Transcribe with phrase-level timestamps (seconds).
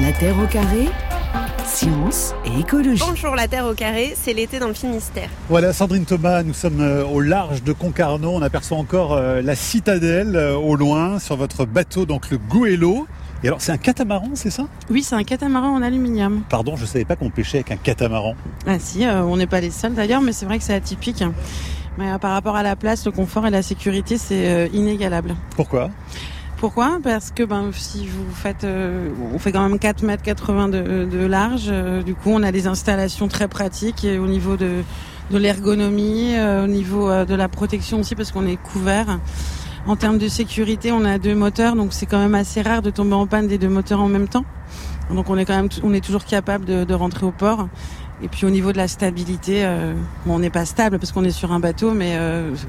[0.00, 0.88] La Terre au carré,
[1.66, 3.02] science et écologie.
[3.06, 5.28] Bonjour la Terre au carré, c'est l'été dans le Finistère.
[5.50, 8.30] Voilà, Sandrine Thomas, nous sommes euh, au large de Concarneau.
[8.30, 13.06] On aperçoit encore euh, la citadelle euh, au loin sur votre bateau, donc le Goélo.
[13.44, 14.68] Et alors, c'est un catamaran, c'est ça?
[14.90, 16.44] Oui, c'est un catamaran en aluminium.
[16.48, 18.36] Pardon, je savais pas qu'on pêchait avec un catamaran.
[18.66, 21.22] Ah si, euh, on n'est pas les seuls d'ailleurs, mais c'est vrai que c'est atypique.
[21.98, 25.34] Mais euh, par rapport à la place, le confort et la sécurité, c'est euh, inégalable.
[25.56, 25.90] Pourquoi?
[26.60, 26.98] Pourquoi?
[27.02, 31.24] Parce que ben, si vous faites, euh, on fait quand même 4 mètres 80 de,
[31.24, 31.68] large.
[31.70, 34.82] euh, du coup, on a des installations très pratiques au niveau de,
[35.32, 39.20] l'ergonomie, euh, au niveau euh, de la protection aussi, parce qu'on est couvert.
[39.86, 42.90] En termes de sécurité, on a deux moteurs, donc c'est quand même assez rare de
[42.90, 44.44] tomber en panne des deux moteurs en même temps.
[45.10, 47.68] Donc on est quand même, on est toujours capable de, rentrer au port.
[48.22, 49.66] Et puis au niveau de la stabilité,
[50.26, 52.18] bon, on n'est pas stable parce qu'on est sur un bateau, mais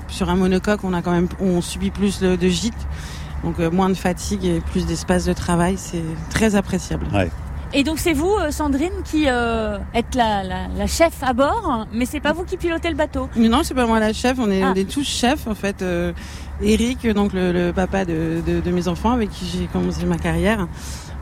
[0.08, 2.88] sur un monocoque, on a quand même, on subit plus de, de gîtes,
[3.44, 5.76] donc euh, moins de fatigue et plus d'espace de travail.
[5.78, 7.06] C'est très appréciable.
[7.74, 11.86] Et donc c'est vous, euh, Sandrine, qui euh, êtes la, la, la chef à bord,
[11.94, 13.30] mais c'est pas vous qui pilotez le bateau.
[13.38, 14.38] Mais non, c'est pas moi la chef.
[14.40, 14.72] On est, Ah.
[14.74, 15.82] on est tous chefs en fait.
[15.82, 16.12] Euh,
[16.62, 20.18] Eric, donc le, le papa de, de, de mes enfants, avec qui j'ai commencé ma
[20.18, 20.68] carrière.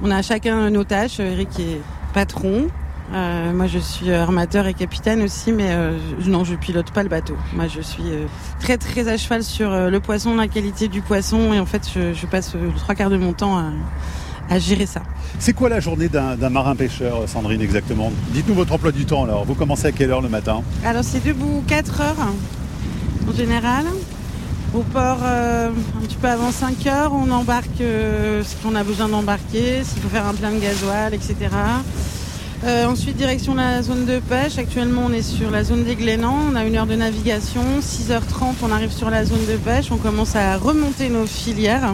[0.01, 1.19] On a chacun nos tâches.
[1.19, 1.79] Eric est
[2.15, 2.67] patron.
[3.13, 7.09] Euh, moi, je suis armateur et capitaine aussi, mais euh, non, je pilote pas le
[7.09, 7.35] bateau.
[7.53, 8.25] Moi, je suis euh,
[8.59, 11.89] très très à cheval sur euh, le poisson, la qualité du poisson, et en fait,
[11.93, 13.71] je, je passe euh, trois quarts de mon temps à,
[14.51, 15.01] à gérer ça.
[15.39, 18.11] C'est quoi la journée d'un d'un marin pêcheur, Sandrine, exactement?
[18.31, 19.43] Dites-nous votre emploi du temps alors.
[19.43, 20.61] Vous commencez à quelle heure le matin?
[20.85, 22.27] Alors, c'est debout 4 heures
[23.27, 23.85] en général.
[24.71, 28.83] Au port, euh, un petit peu avant 5 heures, on embarque euh, ce qu'on a
[28.83, 31.35] besoin d'embarquer, s'il faut faire un plein de gasoil, etc.
[32.65, 34.57] Euh, ensuite, direction la zone de pêche.
[34.57, 36.37] Actuellement, on est sur la zone des Glénans.
[36.51, 37.61] On a une heure de navigation.
[37.81, 39.91] 6h30, on arrive sur la zone de pêche.
[39.91, 41.93] On commence à remonter nos filières.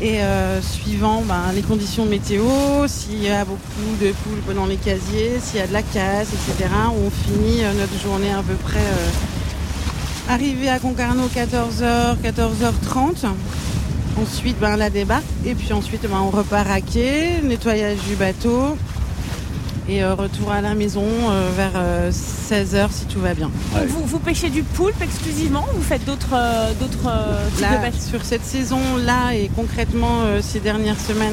[0.00, 2.44] Et euh, suivant ben, les conditions météo,
[2.86, 3.60] s'il y a beaucoup
[4.00, 6.70] de poules dans les casiers, s'il y a de la casse, etc.,
[7.04, 8.78] on finit euh, notre journée à peu près
[10.30, 13.26] arrivé à Concarneau 14h, 14h30.
[14.22, 15.24] Ensuite, ben, la débarque.
[15.44, 18.76] Et puis ensuite, ben, on repart à quai, nettoyage du bateau.
[19.90, 21.72] Et euh, retour à la maison euh, vers
[22.12, 23.50] 16h si tout va bien.
[23.74, 23.86] Ouais.
[23.86, 27.78] Vous, vous pêchez du poulpe exclusivement ou vous faites d'autres euh, d'autres euh, types Là,
[27.78, 31.32] de pêche sur cette saison-là et concrètement euh, ces dernières semaines,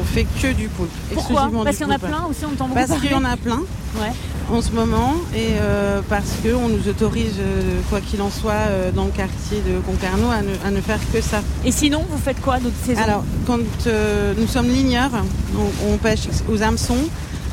[0.00, 0.90] on fait que du poulpe.
[1.12, 1.42] Pourquoi?
[1.42, 3.60] Exclusivement Parce qu'il y en a plein aussi, on Parce qu'il y en a plein
[4.00, 4.10] Ouais.
[4.52, 8.90] en ce moment et euh, parce qu'on nous autorise, euh, quoi qu'il en soit, euh,
[8.90, 11.42] dans le quartier de Concarneau à ne, à ne faire que ça.
[11.64, 15.12] Et sinon, vous faites quoi d'autres saisons Alors, quand euh, nous sommes ligneurs,
[15.56, 16.22] on, on pêche
[16.52, 16.98] aux hameçons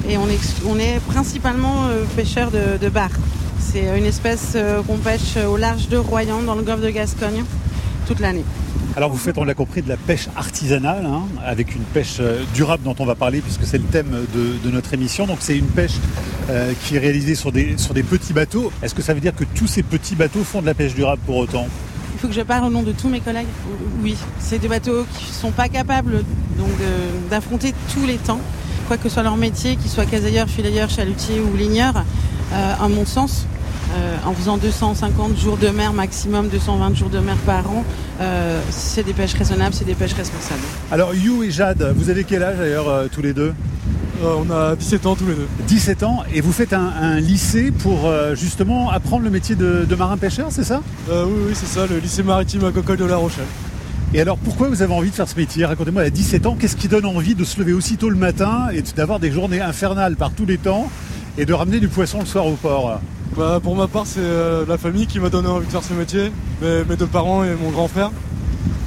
[0.08, 3.10] et on est, on est principalement euh, pêcheurs de, de bar.
[3.60, 7.44] C'est une espèce euh, qu'on pêche au large de Royan, dans le golfe de Gascogne,
[8.08, 8.44] toute l'année.
[8.98, 12.44] Alors vous faites, on l'a compris, de la pêche artisanale, hein, avec une pêche euh,
[12.54, 15.26] durable dont on va parler puisque c'est le thème de, de notre émission.
[15.28, 15.94] Donc c'est une pêche
[16.50, 18.70] euh, qui est réalisée sur des, sur des petits bateaux.
[18.84, 21.22] Est-ce que ça veut dire que tous ces petits bateaux font de la pêche durable
[21.26, 21.68] pour autant?
[22.14, 23.48] Il faut que je parle au nom de tous mes collègues?
[24.04, 26.24] Oui, c'est des bateaux qui ne sont pas capables
[26.58, 26.70] donc,
[27.30, 28.42] d'affronter tous les temps,
[28.91, 32.03] quoi que soit leur métier, qu'ils soient casailleurs, filayeurs, chalutiers ou ligneurs,
[32.52, 33.46] euh, à mon sens.
[33.94, 37.84] euh, en faisant 250 jours de mer maximum, 220 jours de mer par an,
[38.19, 40.62] euh, c'est des pêches raisonnables, c'est des pêches responsables.
[40.91, 43.53] Alors You et Jade, vous avez quel âge d'ailleurs euh, tous les deux?
[44.24, 45.47] Euh, on a 17 ans tous les deux.
[45.68, 49.85] 17 ans et vous faites un, un lycée pour euh, justement apprendre le métier de,
[49.90, 50.81] de marin-pêcheur, c'est ça?
[51.09, 53.46] Euh, oui, oui, c'est ça, le lycée maritime à Cocolle de La Rochelle.
[54.14, 55.66] Et alors pourquoi vous avez envie de faire ce métier?
[55.66, 58.82] Racontez-moi, à 17 ans, qu'est-ce qui donne envie de se lever aussitôt le matin et
[58.96, 60.90] d'avoir des journées infernales par tous les temps
[61.38, 63.00] et de ramener du poisson le soir au port?
[63.38, 65.94] Bah, pour ma part, c'est euh, la famille qui m'a donné envie de faire ce
[65.94, 66.30] métier,
[66.62, 68.12] mes, mes deux parents et mon grand frère.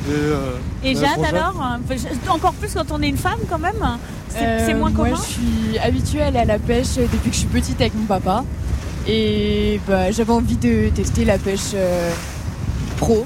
[0.06, 0.50] Et, euh,
[0.84, 1.54] Et Jade alors
[1.88, 3.72] je- Encore plus quand on est une femme quand même?
[4.28, 5.16] C'est Euh, moins Moi, commun?
[5.16, 8.04] je suis habituée à aller à la pêche depuis que je suis petite avec mon
[8.04, 8.44] papa.
[9.08, 12.10] Et bah, j'avais envie de tester la pêche euh,
[12.98, 13.24] pro.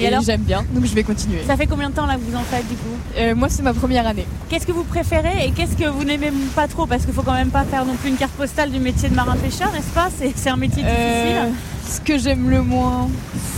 [0.00, 1.40] Et j'aime bien, donc je vais continuer.
[1.46, 3.62] Ça fait combien de temps là que vous en faites du coup Euh, moi, c'est
[3.62, 4.26] ma première année.
[4.48, 7.34] Qu'est-ce que vous préférez et qu'est-ce que vous n'aimez pas trop Parce qu'il faut quand
[7.34, 10.50] même pas faire non plus une carte postale du métier de marin-pêcheur, n'est-ce pas C'est
[10.50, 11.94] un métier Euh, difficile.
[11.94, 13.08] ce que j'aime le moins,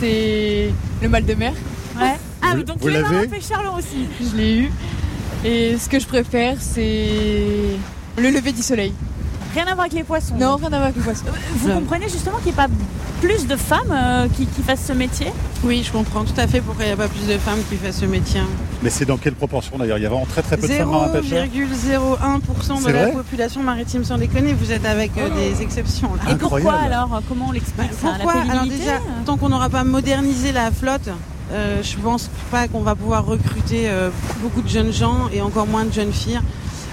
[0.00, 0.70] c'est
[1.02, 1.52] le mal de mer.
[2.00, 2.17] Ouais.
[2.43, 4.70] Ah Vous- oui, donc vous tu es l'avez marin-pêcheur là aussi Je l'ai eu.
[5.44, 7.06] Et ce que je préfère, c'est
[8.19, 8.93] le lever du soleil.
[9.54, 10.34] Rien à voir avec les poissons.
[10.38, 11.25] Non, rien à voir avec le poisson.
[11.56, 11.81] Vous Non.
[11.81, 12.69] comprenez justement qu'il n'y ait pas
[13.20, 15.26] plus de femmes euh, qui, qui fassent ce métier?
[15.62, 17.76] Oui, je comprends tout à fait pourquoi il n'y a pas plus de femmes qui
[17.76, 18.40] font ce métier.
[18.82, 19.99] Mais c'est dans quelle proportion d'ailleurs?
[19.99, 23.12] Il y a vraiment très très peu de femmes marin-pêcheurs 0,01% de la vrai?
[23.12, 24.54] population maritime sans déconner.
[24.54, 26.32] Vous êtes avec euh, des exceptions là.
[26.32, 27.20] Et pourquoi alors?
[27.28, 28.43] Comment on l'explique ça La Pourquoi?
[28.50, 31.08] Alors déjà, tant qu'on n'aura pas modernisé la flotte,
[31.52, 34.10] euh, je pense pas qu'on va pouvoir recruter euh,
[34.40, 36.40] beaucoup de jeunes gens et encore moins de jeunes filles.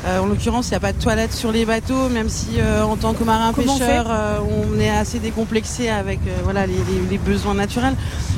[0.06, 2.84] Euh, en l'occurrence, il n'y a pas de toilette sur les bateaux, même si euh,
[2.84, 4.38] en tant que marin on pêcheur, fait euh,
[4.75, 7.96] on est assez décomplexé avec euh, voilà les, les- les besoins naturels.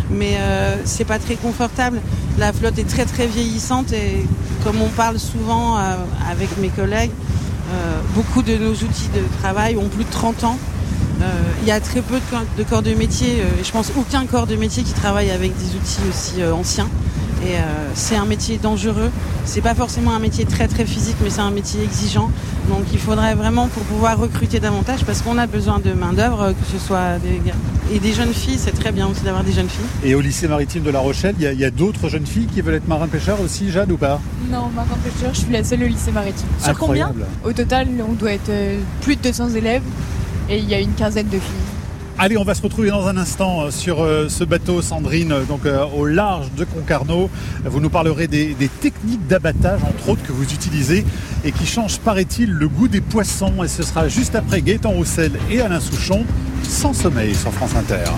[0.10, 2.02] Mais euh, c'est pas très confortable.
[2.40, 4.26] La flotte est très très vieillissante et
[4.64, 5.96] comme on parle souvent euh,
[6.32, 7.12] avec mes collègues,
[7.74, 10.58] euh, beaucoup de nos outils de travail ont plus de 30 ans.
[11.22, 11.26] Euh,
[11.62, 13.92] Il y a très peu de corps de, corps de métier, euh, et je pense
[13.96, 16.90] aucun corps de métier qui travaille avec des outils aussi euh, anciens.
[17.44, 17.60] Et euh,
[17.96, 19.10] c'est un métier dangereux.
[19.46, 22.30] C'est pas forcément un métier très très physique, mais c'est un métier exigeant.
[22.70, 26.52] Donc il faudrait vraiment pour pouvoir recruter davantage, parce qu'on a besoin de main d'œuvre,
[26.54, 27.56] que ce soit des gars
[27.92, 28.60] et des jeunes filles.
[28.60, 29.86] C'est très bien aussi d'avoir des jeunes filles.
[30.04, 32.76] Et au lycée maritime de La Rochelle, il y a, d'autres jeunes filles qui veulent
[32.76, 34.20] être marins-pêcheurs aussi, Jade, ou pas?
[34.50, 36.48] Non, marin pêcheur, je suis la seule au lycée maritime.
[36.60, 37.12] Sur combien?
[37.44, 39.84] Au total, on doit être euh, plus de 200 élèves
[40.50, 41.81] et il y a une quinzaine de filles.
[42.18, 45.44] Allez, on va se retrouver dans un instant euh, sur euh, ce bateau Sandrine, euh,
[45.44, 45.62] donc
[45.96, 47.30] au large de Concarneau.
[47.66, 51.04] Vous nous parlerez des, des techniques d'abattage, entre autres, que vous utilisez
[51.44, 53.64] et qui changent, paraît-il, le goût des poissons.
[53.64, 56.24] Et ce sera juste après Gaëtan Roussel et Alain Souchon,
[56.64, 58.12] sans sommeil sur France Inter.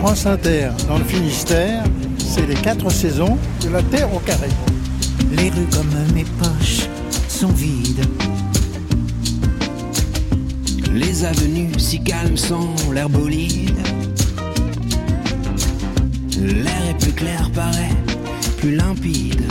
[0.00, 1.84] France Inter, dans le Finistère,
[2.18, 4.48] c'est les quatre saisons de la Terre au carré.
[5.30, 6.88] Les rues comme mes poches
[7.28, 8.04] sont vides.
[10.94, 13.78] Les avenues si calmes sont l'air bolide.
[16.38, 17.96] L'air est plus clair, paraît
[18.58, 19.42] plus limpide.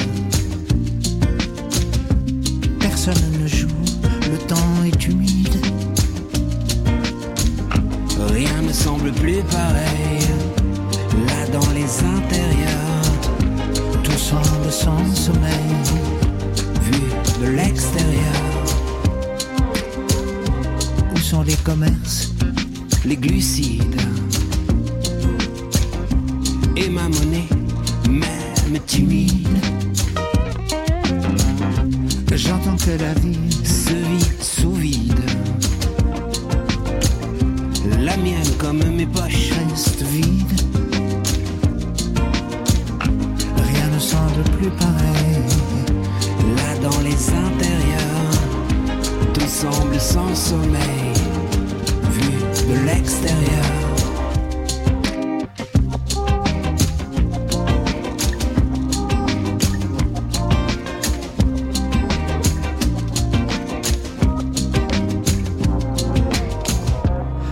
[2.79, 3.67] Personne ne joue,
[4.31, 5.57] le temps est humide.
[8.29, 10.21] Rien ne semble plus pareil.
[11.27, 13.01] Là dans les intérieurs,
[14.03, 15.75] Tout semble sans sommeil.
[16.83, 17.01] vu
[17.41, 18.50] de l'extérieur,
[21.39, 22.33] les commerces
[23.05, 24.01] les glucides.
[26.75, 27.47] Et ma monnaie,
[28.09, 29.47] même timide,
[32.33, 35.19] J'entends que la vie se vit sous vide.
[37.99, 40.61] La mienne comme mes poches reste vide.
[43.57, 45.43] Rien ne semble plus pareil.
[46.55, 48.31] Là dans les intérieurs,
[49.33, 51.10] tout semble sans sommeil,
[52.67, 53.65] de l'extérieur.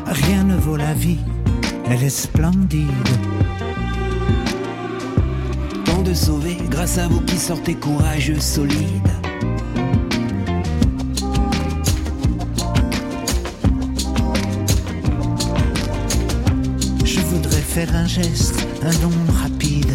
[0.06, 1.18] Rien ne vaut la vie,
[1.90, 2.90] elle est splendide.
[5.86, 9.19] Tant de sauver grâce à vous qui sortez courageux, solides.
[17.86, 19.12] Faire un geste, un don
[19.42, 19.94] rapide.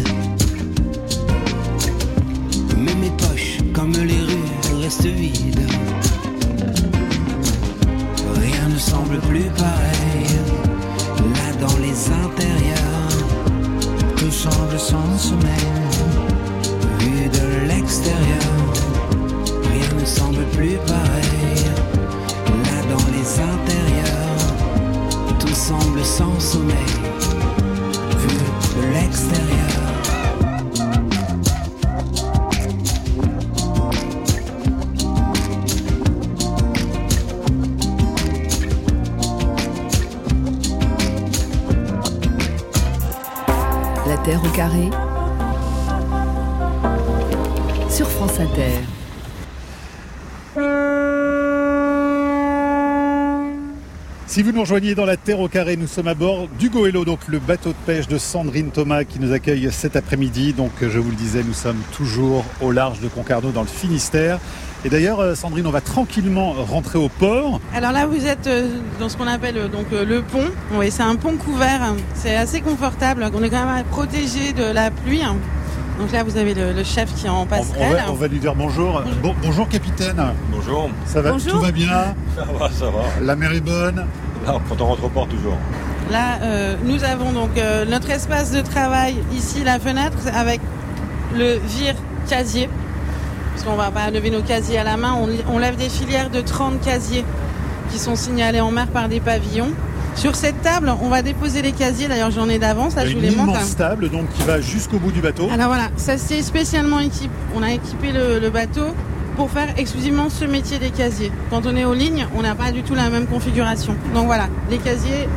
[2.77, 5.67] Mais mes poches, comme les rues, restent vides.
[8.41, 10.29] Rien ne semble plus pareil.
[11.37, 13.17] Là dans les intérieurs,
[14.17, 15.69] Tout semble sans sommeil.
[17.01, 18.55] vu de l'extérieur,
[19.73, 21.61] rien ne semble plus pareil.
[22.67, 24.45] Là dans les intérieurs,
[25.39, 26.93] tout semble sans sommeil,
[28.75, 29.55] de l'extérieur.
[44.07, 44.89] La Terre au carré
[47.89, 49.04] sur France Inter.
[54.35, 57.05] Si vous nous rejoignez dans la Terre au carré, nous sommes à bord du Goélo,
[57.05, 60.51] donc le bateau de pêche de Sandrine Thomas qui nous accueille cet après-midi.
[60.51, 64.39] Donc je vous le disais, nous sommes toujours au large de Concarneau dans le Finistère.
[64.83, 67.61] Et d'ailleurs, euh, Sandrine, on va tranquillement rentrer au port.
[67.73, 70.49] Alors là, vous êtes euh, dans ce qu'on appelle euh, donc euh, le pont.
[70.73, 71.93] Oui, c'est un pont couvert.
[72.13, 73.25] C'est assez confortable.
[73.33, 75.21] On est quand même protégé de la pluie.
[75.99, 77.93] Donc là, vous avez le, le chef qui est en On, on passerelle.
[77.93, 79.01] va, on va lui dire bonjour.
[79.23, 80.21] Bon- bonjour capitaine.
[80.51, 80.89] Bonjour.
[81.05, 81.53] Ça va Bonjour.
[81.53, 83.03] Tout va bien Ça va, ça va.
[83.21, 84.05] La mer est bonne
[84.45, 85.57] Là, quand on rentre au port, toujours.
[86.11, 90.59] Là, euh, nous avons donc euh, notre espace de travail ici, la fenêtre, avec
[91.33, 91.95] le vire
[92.29, 92.69] casier.
[93.53, 95.15] Parce qu'on va pas lever nos casiers à la main.
[95.19, 97.23] On, on lève des filières de 30 casiers
[97.91, 99.71] qui sont signalés en mer par des pavillons.
[100.15, 102.07] Sur cette table, on va déposer les casiers.
[102.07, 102.95] D'ailleurs, j'en ai d'avance.
[102.95, 103.51] Là, je vous une les montre.
[103.53, 105.49] immense table donc, qui va jusqu'au bout du bateau.
[105.51, 107.29] Alors voilà, ça c'est spécialement équipé.
[107.55, 108.95] On a équipé le, le bateau
[109.35, 111.31] pour faire exclusivement ce métier des casiers.
[111.49, 113.93] Quand on est aux lignes, on n'a pas du tout la même configuration.
[114.13, 115.27] Donc voilà, les casiers,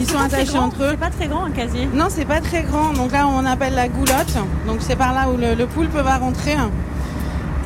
[0.00, 0.88] ils sont attachés grand, entre eux.
[0.90, 1.88] C'est pas très grand un casier.
[1.94, 2.92] Non, c'est pas très grand.
[2.94, 4.34] Donc là, on appelle la goulotte.
[4.66, 6.56] Donc c'est par là où le, le poulpe va rentrer.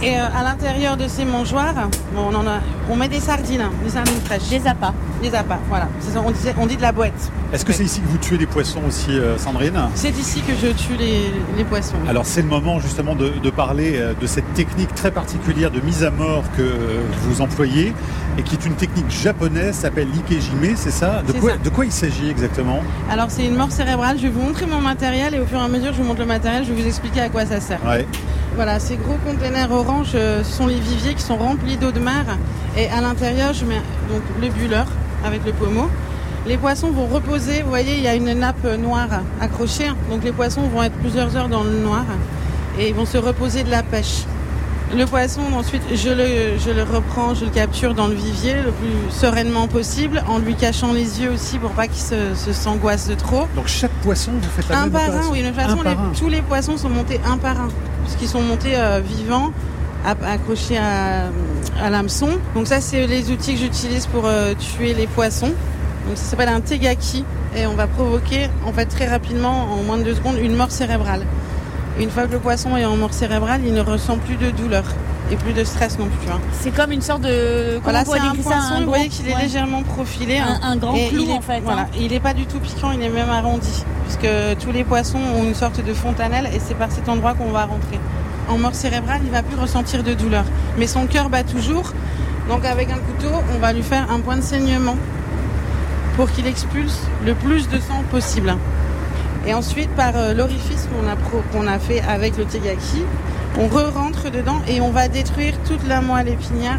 [0.03, 1.75] Et euh, à l'intérieur de ces mangeoires,
[2.13, 2.59] bon, on, en a,
[2.91, 4.49] on met des sardines, des sardines fraîches.
[4.49, 4.93] Des appâts.
[5.23, 5.87] Des appâts, voilà.
[6.27, 7.31] On, disait- on dit de la boîte.
[7.53, 9.79] Est-ce que c'est ici que vous tuez des poissons aussi, euh, Sandrine?
[9.95, 11.95] C'est ici que je tue les, les poissons.
[12.09, 15.81] Alors c'est le moment justement de, de parler euh, de cette technique très particulière de
[15.81, 17.93] mise à mort que euh, vous employez
[18.39, 21.23] et qui est une technique japonaise, s'appelle l'ikejime, c'est ça?
[21.25, 21.57] De quoi, ça.
[21.59, 22.81] de quoi il s'agit exactement?
[23.09, 24.17] Alors c'est une mort cérébrale.
[24.19, 26.09] Je vais vous montrer mon matériel et au fur et à mesure que je vous
[26.09, 27.79] montre le matériel, je vais vous expliquer à quoi ça sert.
[27.87, 28.07] Ouais.
[28.55, 32.25] Voilà, ces gros containers orange, euh, sont les viviers qui sont remplis d'eau de mer.
[32.77, 33.81] Et à l'intérieur, je mets
[34.11, 34.87] donc le bulleur
[35.25, 35.89] avec le pommeau.
[36.47, 37.63] Les poissons vont reposer.
[37.63, 39.89] Vous voyez, il y a une nappe noire accrochée.
[40.11, 42.05] Donc les poissons vont être plusieurs heures dans le noir
[42.79, 44.25] et ils vont se reposer de la pêche.
[44.95, 48.73] Le poisson, ensuite, je le, je le reprends, je le capture dans le vivier le
[48.73, 53.09] plus sereinement possible, en lui cachant les yeux aussi pour pas qu'il se, se s'angoisse
[53.09, 53.47] de trop.
[53.57, 55.41] Donc chaque poisson, vous faites la Un même par un, oui.
[55.43, 55.77] De toute façon,
[56.13, 57.69] les- tous les poissons sont montés un par un.
[58.05, 59.53] Puisqu'ils sont montés euh, vivants,
[60.05, 61.29] accrochés à,
[61.83, 62.29] à l'hameçon.
[62.55, 65.47] Donc ça, c'est les outils que j'utilise pour euh, tuer les poissons.
[66.07, 67.25] Donc ça s'appelle un tegaki.
[67.57, 70.71] Et on va provoquer, en fait, très rapidement, en moins de deux secondes, une mort
[70.71, 71.23] cérébrale.
[71.99, 74.85] Une fois que le poisson est en mort cérébrale, il ne ressent plus de douleur.
[75.31, 76.31] Et plus de stress non plus.
[76.31, 76.41] hein.
[76.53, 77.79] C'est comme une sorte de.
[77.85, 79.43] Comment Voilà, c'est un poisson, vous voyez qu'il est ouais.
[79.43, 80.39] légèrement profilé.
[80.39, 80.61] Un- hein.
[80.63, 81.87] un grand Et clou, il est- en fait, Voilà, hein.
[81.99, 83.85] il n'est pas du tout piquant, il est même arrondi.
[84.05, 87.51] Puisque tous les poissons ont une sorte de fontanelle et c'est par cet endroit qu'on
[87.51, 87.99] va rentrer.
[88.51, 90.45] En mort cérébrale, il va plus ressentir de douleur.
[90.77, 91.93] Mais son cœur bat toujours.
[92.51, 94.97] Donc avec un couteau, on va lui faire un point de saignement
[96.17, 98.55] pour qu'il expulse le plus de sang possible.
[99.47, 100.89] Et ensuite, par euh, l'orifice
[101.53, 103.03] qu'on a, a fait avec le tegaki,
[103.59, 106.79] on re-rentre dedans et on va détruire toute la moelle épinière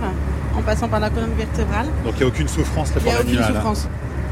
[0.57, 1.87] en passant par la colonne vertébrale.
[2.05, 3.75] Donc il n'y a aucune souffrance là Il n'y pour a aucune hein.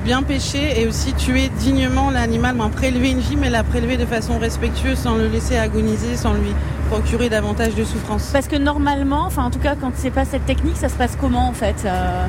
[0.03, 4.05] Bien pêcher et aussi tuer dignement l'animal, ben, prélever une vie, mais la prélever de
[4.05, 6.53] façon respectueuse, sans le laisser agoniser, sans lui
[6.89, 8.31] procurer davantage de souffrance.
[8.33, 11.15] Parce que normalement, enfin en tout cas quand c'est pas cette technique, ça se passe
[11.19, 12.25] comment en fait euh,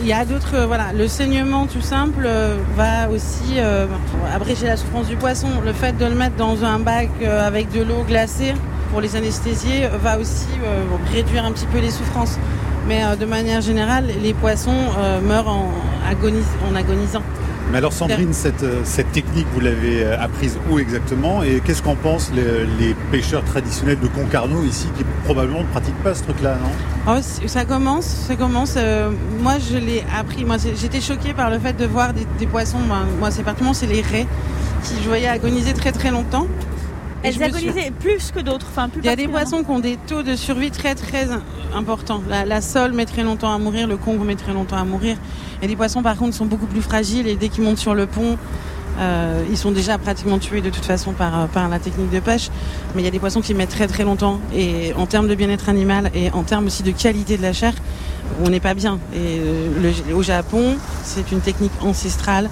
[0.00, 3.86] Il y a d'autres, euh, voilà, le saignement tout simple euh, va aussi euh,
[4.34, 5.48] abréger la souffrance du poisson.
[5.64, 8.54] Le fait de le mettre dans un bac avec de l'eau glacée
[8.90, 10.48] pour les anesthésier va aussi
[11.12, 12.36] réduire un petit peu les souffrances.
[12.92, 15.70] Mais euh, de manière générale, les poissons euh, meurent en,
[16.10, 17.22] agonis- en agonisant.
[17.70, 21.94] Mais alors Sandrine, cette, euh, cette technique, vous l'avez apprise où exactement Et qu'est-ce qu'en
[21.94, 26.56] pensent les, les pêcheurs traditionnels de Concarneau ici qui probablement ne pratiquent pas ce truc-là,
[26.56, 27.14] non?
[27.14, 28.74] Oh, ça commence, ça commence.
[28.76, 30.44] euh, moi, je l'ai appris.
[30.44, 32.76] Moi, j'étais choquée par le fait de voir des, des poissons.
[33.18, 34.26] moi, c'est particulièrement c'est les raies
[34.84, 36.46] qui je voyais agoniser très très longtemps.
[37.24, 39.78] Elles suis- agonisaient plus que d'autres, enfin plus Il y a des poissons qui ont
[39.80, 41.28] des taux de survie très très
[41.74, 42.22] importants.
[42.28, 45.16] La, la sole met très longtemps à mourir, le congre met très longtemps à mourir.
[45.62, 48.06] Et des poissons par contre sont beaucoup plus fragiles et dès qu'ils montent sur le
[48.06, 48.36] pont,
[48.98, 52.20] euh, ils sont déjà pratiquement tués de toute façon par, euh, par la technique de
[52.20, 52.50] pêche.
[52.94, 54.40] Mais il y a des poissons qui mettent très très longtemps.
[54.54, 57.72] Et en termes de bien-être animal et en termes aussi de qualité de la chair,
[58.44, 58.98] on n'est pas bien.
[59.14, 62.50] Et euh, le- au Japon, c'est une technique ancestrale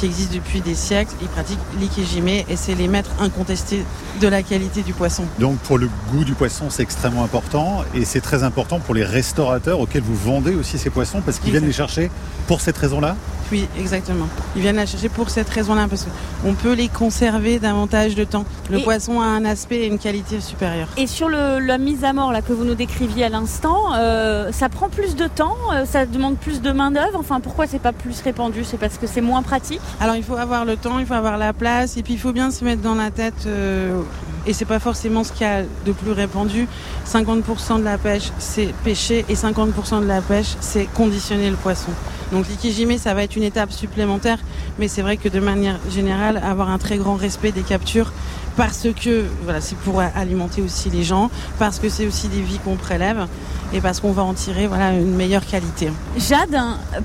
[0.00, 1.12] qui existe depuis des siècles.
[1.20, 3.84] Ils pratiquent l'ikejime et c'est les maîtres incontestés
[4.20, 5.24] de la qualité du poisson.
[5.38, 9.04] Donc pour le goût du poisson, c'est extrêmement important et c'est très important pour les
[9.04, 12.10] restaurateurs auxquels vous vendez aussi ces poissons parce qu'ils viennent les chercher
[12.46, 13.14] pour cette raison-là?
[13.52, 14.26] Oui, exactement.
[14.54, 16.06] Ils viennent la chercher pour cette raison-là, parce
[16.44, 18.44] qu'on peut les conserver davantage de temps.
[18.70, 20.86] Le Et- poisson a un aspect et une qualité supérieure.
[20.96, 24.52] Et sur le, la mise à mort là que vous nous décriviez à l'instant, euh,
[24.52, 27.18] ça prend plus de temps, euh, ça demande plus de main d'œuvre.
[27.18, 28.62] Enfin, pourquoi c'est pas plus répandu?
[28.62, 29.80] C'est parce que c'est moins pratique?
[29.98, 32.32] Alors il faut avoir le temps, il faut avoir la place, et puis il faut
[32.32, 34.00] bien se mettre dans la tête, euh,
[34.46, 36.66] et c'est pas forcément ce qu'il y a de plus répandu.
[37.06, 41.90] 50% de la pêche, c'est pêcher, et 50% de la pêche, c'est conditionner le poisson.
[42.32, 44.38] Donc l'ikijime, ça va être une étape supplémentaire,
[44.78, 48.12] mais c'est vrai que de manière générale, avoir un très grand respect des captures,
[48.56, 52.58] parce que voilà, c'est pour alimenter aussi les gens, parce que c'est aussi des vies
[52.58, 53.26] qu'on prélève,
[53.72, 55.90] et parce qu'on va en tirer voilà, une meilleure qualité.
[56.16, 56.58] Jade,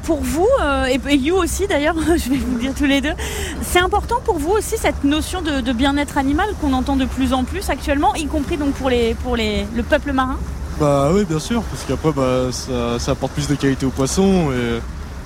[0.03, 3.13] pour vous, euh, et, You aussi d'ailleurs, je vais vous le dire tous les deux,
[3.61, 7.33] c'est important pour vous aussi cette notion de, de bien-être animal qu'on entend de plus
[7.33, 10.37] en plus actuellement, y compris donc pour, les, pour les, le peuple marin?
[10.79, 14.51] Bah oui, bien sûr, parce qu'après, bah, ça, ça apporte plus de qualité au poisson
[14.51, 14.81] et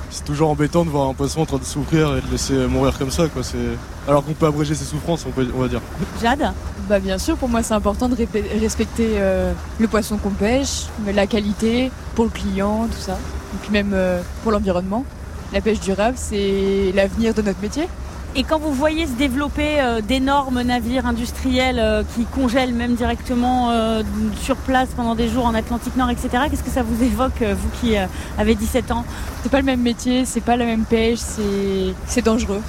[0.10, 2.54] c'est toujours embêtant de voir un poisson en train de souffrir et de le laisser
[2.68, 3.44] mourir comme ça, quoi.
[3.44, 3.58] C'est...
[4.08, 5.82] Alors qu'on peut abréger ses souffrances, on, peut, on va dire.
[6.22, 6.51] Jade
[6.88, 8.16] Bah bien sûr, pour moi c'est important de
[8.60, 13.13] respecter euh, le poisson qu'on pêche, mais la qualité pour le client, tout ça.
[13.54, 15.06] Et puis même euh, pour l'environnement.
[15.51, 17.88] La pêche durable, c'est l'avenir de notre métier.
[18.36, 23.72] Et quand vous voyez se développer euh, d'énormes navires industriels euh, qui congèlent même directement
[23.72, 24.04] euh,
[24.40, 27.56] sur place pendant des jours en Atlantique Nord, etc., qu'est-ce que ça vous évoque, euh,
[27.58, 28.06] vous qui euh,
[28.38, 29.04] avez 17 ans?
[29.42, 32.62] C'est pas le même métier, c'est pas la même pêche, c'est, c'est dangereux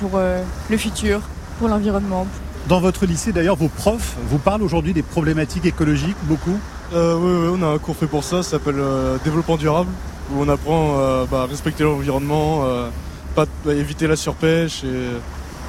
[0.00, 1.22] pour euh, le futur,
[1.58, 2.26] pour l'environnement.
[2.68, 6.58] Dans votre lycée d'ailleurs, vos profs vous parlent aujourd'hui des problématiques écologiques beaucoup?
[6.92, 9.90] Euh, oui, oui, on a un cours fait pour ça, ça s'appelle euh, développement durable,
[10.30, 12.90] où on apprend euh, bah, à respecter l'environnement, euh,
[13.36, 14.88] pas bah, éviter la surpêche et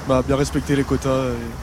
[0.07, 1.09] bah, bien respecter les quotas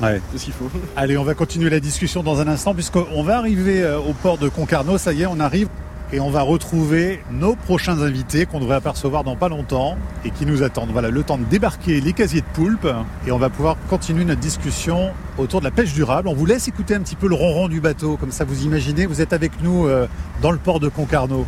[0.00, 0.20] et, Ouais.
[0.37, 0.70] ce qu'il faut.
[0.96, 4.38] Allez, on va continuer la discussion dans un instant puisqu'on va arriver euh, au port
[4.38, 4.99] de Concarneau.
[4.99, 5.68] Ça y est, on arrive
[6.12, 9.96] et on va retrouver nos prochains invités qu'on devrait apercevoir dans pas longtemps
[10.26, 10.90] et qui nous attendent.
[10.92, 12.87] Voilà, le temps de débarquer les casiers de poulpe
[13.26, 16.28] et on va pouvoir continuer notre discussion autour de la pêche durable.
[16.28, 19.06] On vous laisse écouter un petit peu le ronron du bateau, comme ça vous imaginez,
[19.06, 20.06] vous êtes avec nous euh,
[20.42, 21.46] dans le port de Concarneau.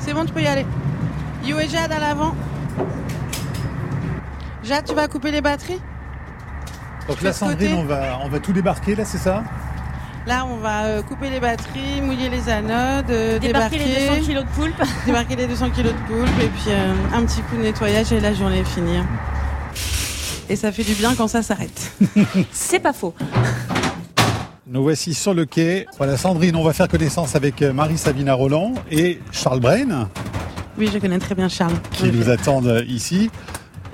[0.00, 0.66] C'est bon, tu peux y aller.
[1.44, 2.34] You et Jade à l'avant.
[4.82, 5.80] Tu vas couper les batteries
[7.08, 7.32] Donc là.
[7.32, 9.42] Sandrine, on va, on va tout débarquer, là, c'est ça
[10.26, 14.26] Là, on va euh, couper les batteries, mouiller les anodes, euh, Débarquer débarquer, les 200
[14.26, 14.82] kilos de poulpe.
[15.06, 18.18] débarquer les 200 kilos de poulpe et puis euh, un petit coup de nettoyage et
[18.18, 18.98] la journée est finie.
[20.48, 21.92] Et ça fait du bien quand ça s'arrête.
[22.50, 23.14] C'est pas faux.
[24.66, 25.86] Nous voici sur le quai.
[25.96, 30.08] Voilà, Sandrine, on va faire connaissance avec Marie-Sabina Roland et Charles Brain.
[30.76, 31.72] Oui, je connais très bien Charles.
[31.92, 33.30] qui nous attendent ici.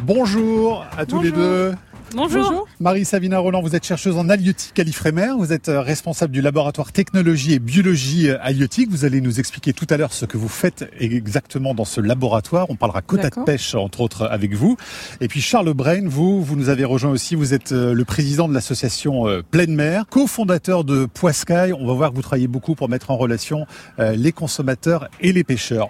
[0.04, 1.44] Bonjour à tous les Bonjour.
[1.44, 1.74] deux.
[2.14, 2.66] Bonjour.
[2.80, 5.28] Marie-Savina Roland, vous êtes chercheuse en halieutique à l'IFREMER.
[5.38, 8.90] Vous êtes euh, responsable du laboratoire technologie et biologie euh, halieutique.
[8.90, 12.66] Vous allez nous expliquer tout à l'heure ce que vous faites exactement dans ce laboratoire.
[12.68, 14.76] On parlera quota de pêche, entre autres, avec vous.
[15.20, 17.34] Et puis Charles Brain, vous, vous nous avez rejoint aussi.
[17.34, 21.72] Vous êtes euh, le président de l'association Pleine Mer, cofondateur de Poiscaille.
[21.72, 23.66] On va voir que vous travaillez beaucoup pour mettre en relation
[23.98, 25.88] les consommateurs et les pêcheurs.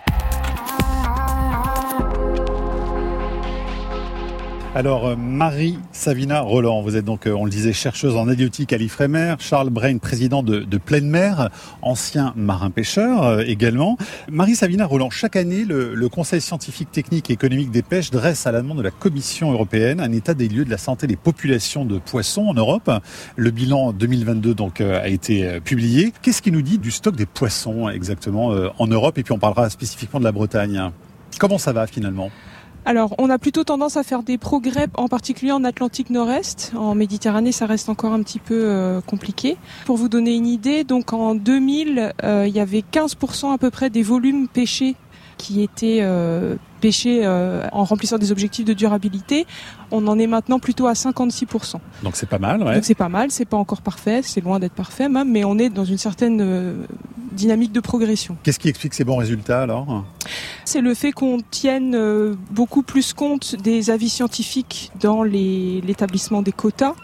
[4.75, 8.73] Alors, euh, Marie Savina Roland, vous êtes donc, euh, on le disait, chercheuse en halieutique
[8.73, 9.35] à l'IFREMER.
[9.39, 11.51] Charles Brain, président de, de Pleine Mer,
[11.83, 13.99] ancien marin-pêcheur euh, également.
[14.31, 18.53] Marie Savina Roland, chaque année, le, Conseil scientifique, technique et économique des pêches dresse à
[18.53, 21.85] la demande de la Commission européenne un état des lieux de la santé des populations
[21.85, 22.91] de poissons en Europe.
[23.37, 26.13] Le bilan 2022 donc a été publié.
[26.23, 29.17] Qu'est-ce qui nous dit du stock des poissons exactement en Europe?
[29.17, 30.91] Et puis on parlera spécifiquement de la Bretagne.
[31.39, 32.31] Comment ça va finalement?
[32.85, 36.73] Alors, on a plutôt tendance à faire des progrès, en particulier en Atlantique Nord-Est.
[36.77, 39.57] En Méditerranée, ça reste encore un petit peu euh, compliqué.
[39.87, 43.71] Pour vous donner une idée, donc en 2000, euh, il y avait 15% à peu
[43.71, 44.97] près des volumes pêchés
[45.39, 49.47] qui étaient euh, pêchés euh, en remplissant des objectifs de durabilité.
[49.93, 51.77] On en est maintenant plutôt à 56%.
[52.03, 52.75] Donc c'est pas mal, ouais.
[52.75, 55.57] Donc c'est pas mal, c'est pas encore parfait, c'est loin d'être parfait même, mais on
[55.59, 56.75] est dans une certaine euh,
[57.31, 58.37] dynamique de progression.
[58.43, 60.05] Qu'est-ce qui explique ces bons résultats alors?
[60.65, 66.53] C'est le fait qu'on tienne euh, beaucoup plus compte des avis scientifiques dans l'établissement des
[66.53, 66.95] quotas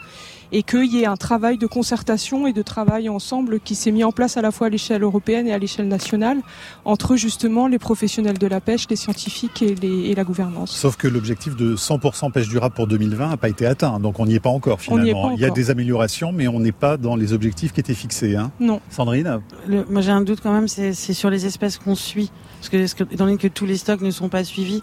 [0.53, 4.05] et qu'il y ait un travail de concertation et de travail ensemble qui s'est mis
[4.05, 6.39] en place à la fois à l'échelle européenne et à l'échelle nationale
[6.85, 10.71] entre justement les professionnels de la pêche, les scientifiques et, les- et la gouvernance.
[10.71, 14.27] Sauf que l'objectif de 100% pêche durable pour 2020 n'a pas été atteint, donc on
[14.27, 15.29] n'y est pas encore On n'y est finalement.
[15.29, 15.57] pas Il y a encore.
[15.57, 18.37] des améliorations, mais on n'est pas dans les objectifs qui étaient fixés.
[18.37, 18.51] Hein.
[18.61, 18.81] Non.
[18.91, 22.31] Sandrine Le- moi j'ai un doute quand même, c'est sur les espèces qu'on suit.
[22.61, 24.83] Parce que, étant donné que tous les stocks ne sont pas suivis,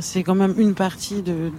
[0.00, 1.52] c'est quand même une partie de,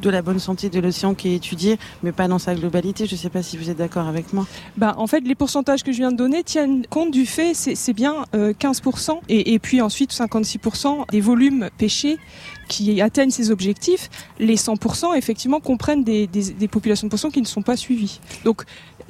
[0.00, 3.06] de la bonne santé de l'océan qui est étudiée, mais pas dans sa globalité.
[3.06, 4.46] Je ne sais pas si vous êtes d'accord avec moi.
[4.76, 7.92] Bah, en fait, les pourcentages que je viens de donner tiennent compte du fait, c'est
[7.92, 12.18] bien euh, 15%, et, et puis ensuite 56% des volumes pêchés
[12.68, 14.08] qui atteignent ces objectifs.
[14.38, 18.20] Les 100%, effectivement, comprennent des, des, des populations de poissons qui ne sont pas suivies.
[18.44, 18.62] Donc,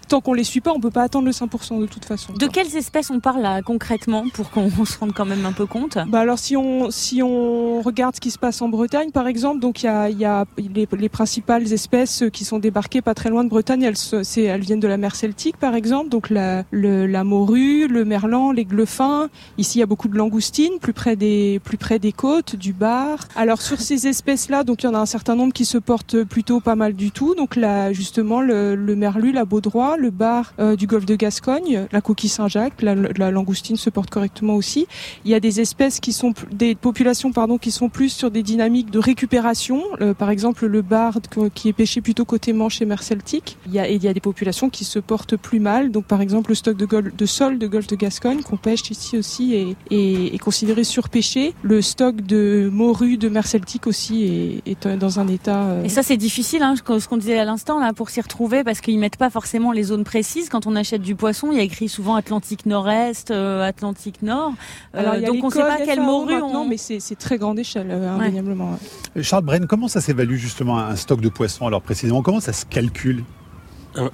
[0.09, 2.33] tant qu'on les suit pas, on peut pas attendre le 100% de toute façon.
[2.35, 5.67] De quelles espèces on parle là concrètement pour qu'on se rende quand même un peu
[5.67, 5.99] compte?
[6.09, 9.59] Bah alors si on si on regarde ce qui se passe en Bretagne par exemple,
[9.61, 13.31] donc il y a, y a les, les principales espèces qui sont débarquées pas très
[13.31, 16.63] loin de Bretagne, elles, c'est- elles viennent de la mer Celtique par exemple, donc la,
[16.71, 19.29] le, la morue, le merlan, les gleufins.
[19.59, 22.73] Ici il y a beaucoup de langoustines, plus près des plus près des côtes, du
[22.73, 23.27] bar.
[23.47, 26.25] Alors sur ces espèces-là, donc il y en a un certain nombre qui se portent
[26.25, 27.37] plutôt pas mal du tout.
[27.37, 32.01] Donc là justement le, merlu, la baudroie, le bar euh, du golfe de Gascogne, la
[32.01, 34.89] coquille Saint-Jacques, la, la langoustine se porte correctement aussi.
[35.25, 38.43] Il y a des espèces qui sont des populations pardon qui sont plus sur des
[38.43, 39.81] dynamiques de récupération.
[40.01, 41.19] Euh, par exemple, le bar
[41.55, 43.59] qui est pêché plutôt côté Manche et mer Celtique.
[43.69, 45.93] Il y a et il y a des populations qui se portent plus mal.
[45.93, 49.55] Donc par exemple, le stock de, sol de golfe de Gascogne qu'on pêche ici aussi
[49.55, 51.55] est, est, est considéré surpêché.
[51.63, 55.65] Le stock de morue de Celtique aussi est, est dans un état.
[55.65, 58.65] euh, Et ça, c'est difficile, hein, ce qu'on disait à l'instant, là, pour s'y retrouver,
[58.65, 60.49] parce qu'ils mettent pas forcément les zones précises.
[60.49, 64.53] Quand on achète du poisson, il y a écrit souvent Atlantique Nord-Est, euh, Atlantique Nord.
[64.95, 66.69] Euh, Alors, il y a donc on sait pas quelle morue maintenant, on...
[66.69, 68.79] mais c'est très grande échelle, euh, indéniablement.
[69.15, 69.23] ouais.
[69.23, 72.65] Charles Bren, comment ça s'évalue justement un stock de poissons Alors précisément, comment ça se
[72.65, 73.25] calcule?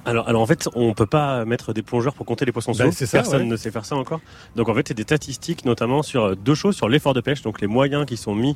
[0.05, 2.85] Alors, alors en fait, on peut pas mettre des plongeurs pour compter les poissons ça,
[2.85, 3.47] Personne ouais.
[3.47, 4.21] ne sait faire ça encore.
[4.55, 7.59] Donc en fait, c'est des statistiques notamment sur deux choses, sur l'effort de pêche, donc
[7.59, 8.55] les moyens qui sont mis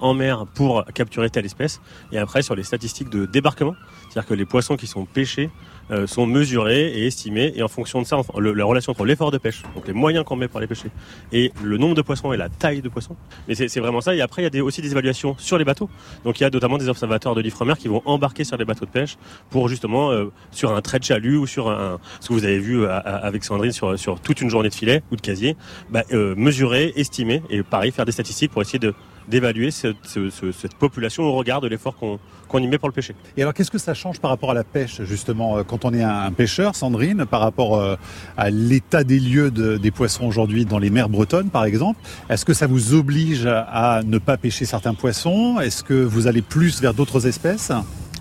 [0.00, 1.80] en mer pour capturer telle espèce,
[2.12, 3.74] et après sur les statistiques de débarquement,
[4.08, 5.50] c'est-à-dire que les poissons qui sont pêchés
[5.90, 9.38] euh, sont mesurés et estimés, et en fonction de ça, la relation entre l'effort de
[9.38, 10.90] pêche, donc les moyens qu'on met pour les pêcher,
[11.32, 13.16] et le nombre de poissons et la taille de poissons.
[13.48, 14.14] Mais c'est vraiment ça.
[14.14, 15.90] Et après, il y a aussi des évaluations sur les bateaux.
[16.24, 18.84] Donc il y a notamment des observateurs de l'Ifremer qui vont embarquer sur les bateaux
[18.84, 19.16] de pêche
[19.50, 22.58] pour justement euh, sur un trait de chalut ou sur un ce que vous avez
[22.58, 25.56] vu euh, avec Sandrine sur sur toute une journée de filet ou de casier,
[25.90, 28.94] bah, euh, mesurer, estimer et pareil faire des statistiques pour essayer de
[29.30, 32.88] d'évaluer ce- ce- ce- cette population au regard de l'effort qu'on qu'on y met pour
[32.88, 33.14] le pêcher.
[33.36, 35.94] Et alors, qu'est-ce que ça change par rapport à la pêche, justement, euh, quand on
[35.94, 37.94] est un pêcheur, Sandrine, par rapport euh,
[38.36, 42.00] à l'état des lieux de- des poissons aujourd'hui dans les mers bretonnes, par exemple?
[42.28, 45.60] Est-ce que ça vous oblige à ne pas pêcher certains poissons?
[45.60, 47.70] Est-ce que vous allez plus vers d'autres espèces?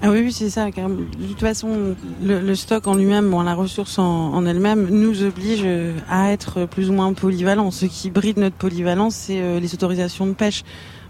[0.02, 0.70] Ah oui, oui, c'est ça.
[0.72, 4.88] car de toute façon, le, le stock en lui-même, bon, la ressource en, en elle-même,
[4.92, 7.72] nous oblige euh, à être plus ou moins polyvalent.
[7.72, 10.64] Ce qui bride notre polyvalence, c'est euh, les autorisations de pêche.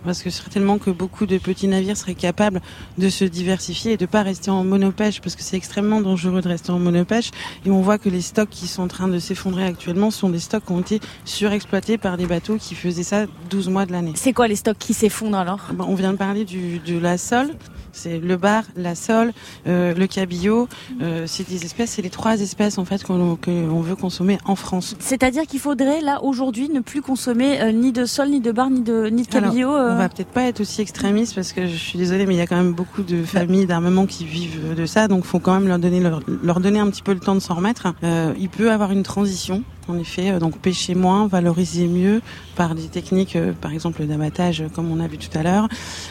[0.06, 2.62] Parce que certainement que beaucoup de petits navires seraient capables
[2.98, 6.48] de se diversifier et de pas rester en monopêche, parce que c'est extrêmement dangereux de
[6.48, 7.32] rester en monopêche.
[7.66, 10.40] Et on voit que les stocks qui sont en train de s'effondrer actuellement sont des
[10.40, 14.14] stocks qui ont été surexploités par des bateaux qui faisaient ça 12 mois de l'année.
[14.16, 15.60] C'est quoi les stocks qui s'effondrent alors?
[15.74, 17.52] Ben, On vient de parler du, de la sole.
[17.92, 19.34] C'est le bar, la sole,
[19.68, 20.68] euh, le cabillaud.
[21.02, 24.96] Euh, c'est des espèces, c'est les trois espèces en fait qu'on veut consommer en France.
[25.00, 28.70] C'est-à-dire qu'il faudrait là aujourd'hui ne plus consommer euh, ni de sol, ni de bar,
[28.70, 29.76] ni de ni de Alors, cabillaud.
[29.76, 32.38] euh, On va peut-être pas être aussi extrémiste parce que je suis désolée, mais il
[32.38, 35.54] y a quand même beaucoup de familles d'armement qui vivent de ça, donc faut quand
[35.54, 37.94] même leur donner leur, leur donner un petit peu le temps de s'en remettre.
[38.04, 39.64] Euh, il peut avoir une transition.
[39.88, 42.22] En effet, euh, donc pêcher moins, valoriser mieux
[42.60, 45.70] par des techniques, euh, par exemple d'abattage, euh, comme on a vu tout à l'heure,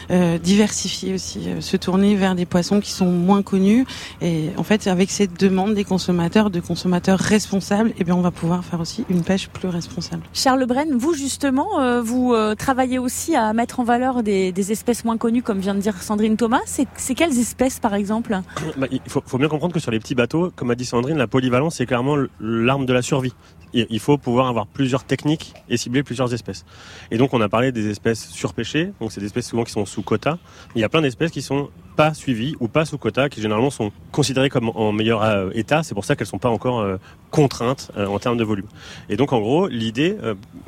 [0.09, 3.85] euh, diversifier aussi, euh, se tourner vers des poissons qui sont moins connus.
[4.19, 8.31] Et en fait, avec cette demande des consommateurs, de consommateurs responsables, eh bien, on va
[8.31, 10.23] pouvoir faire aussi une pêche plus responsable.
[10.33, 14.71] Charles Bren, vous justement, euh, vous euh, travaillez aussi à mettre en valeur des, des
[14.71, 16.61] espèces moins connues, comme vient de dire Sandrine Thomas.
[16.65, 18.39] C'est quelles espèces, par exemple?
[18.75, 21.17] Bah, il faut, faut bien comprendre que sur les petits bateaux, comme a dit Sandrine,
[21.19, 23.33] la polyvalence c'est clairement l'arme de la survie.
[23.73, 26.65] Il faut pouvoir avoir plusieurs techniques et cibler plusieurs espèces.
[27.11, 29.85] Et donc on a parlé des espèces surpêchées, donc c'est des espèces souvent qui sont
[29.85, 30.37] sous quota.
[30.75, 33.69] Il y a plein d'espèces qui sont pas suivies ou pas sous quota, qui généralement
[33.71, 35.83] sont considérées comme en meilleur euh, état.
[35.83, 36.95] C'est pour ça qu'elles sont pas encore euh,
[37.29, 38.67] contraintes euh, en termes de volume.
[39.09, 40.15] Et donc en gros, l'idée,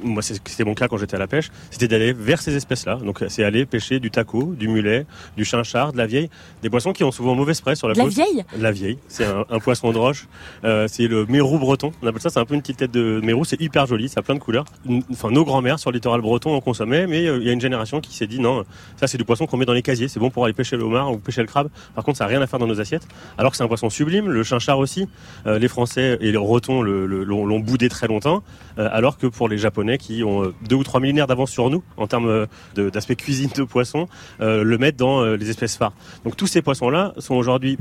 [0.04, 2.98] moi c'était mon cas quand j'étais à la pêche, c'était d'aller vers ces espèces-là.
[2.98, 5.06] Donc c'est aller pêcher du taco, du mulet,
[5.38, 6.30] du chinchard, de la vieille,
[6.64, 8.14] des poissons qui ont souvent mauvaise presse sur la la côte.
[8.14, 8.44] vieille?
[8.60, 10.28] La vieille, c'est un, un poisson de roche.
[10.66, 11.94] Euh, c'est le mérou breton.
[12.02, 13.46] On appelle ça, c'est un peu une petite tête de mérou.
[13.46, 14.66] C'est hyper joli, ça a plein de couleurs.
[15.10, 17.62] Enfin, nos grands-mères sur le littoral breton en consommaient, mais euh, il y a une
[17.62, 18.66] génération qui s'est dit non,
[19.00, 20.10] ça c'est du poisson qu'on met dans les casiers.
[20.10, 21.70] C'est bon pour aller pêcher le homard ou pêcher le crabe.
[21.96, 23.08] Par contre, ça n'a rien à faire dans nos assiettes.
[23.38, 24.30] Alors que c'est un poisson sublime.
[24.30, 25.08] Le chinchard aussi.
[25.48, 28.44] Euh, les Français et les Bretons l'ont boudé très longtemps.
[28.78, 31.70] Euh, alors que pour les Japonais qui ont euh, deux ou trois millénaires d'avance sur
[31.70, 34.08] nous en termes d'aspect cuisine de poisson,
[34.40, 35.94] le mettent dans les espèces phares.
[36.26, 37.78] Donc tous ces poissons-là sont aujourd'hui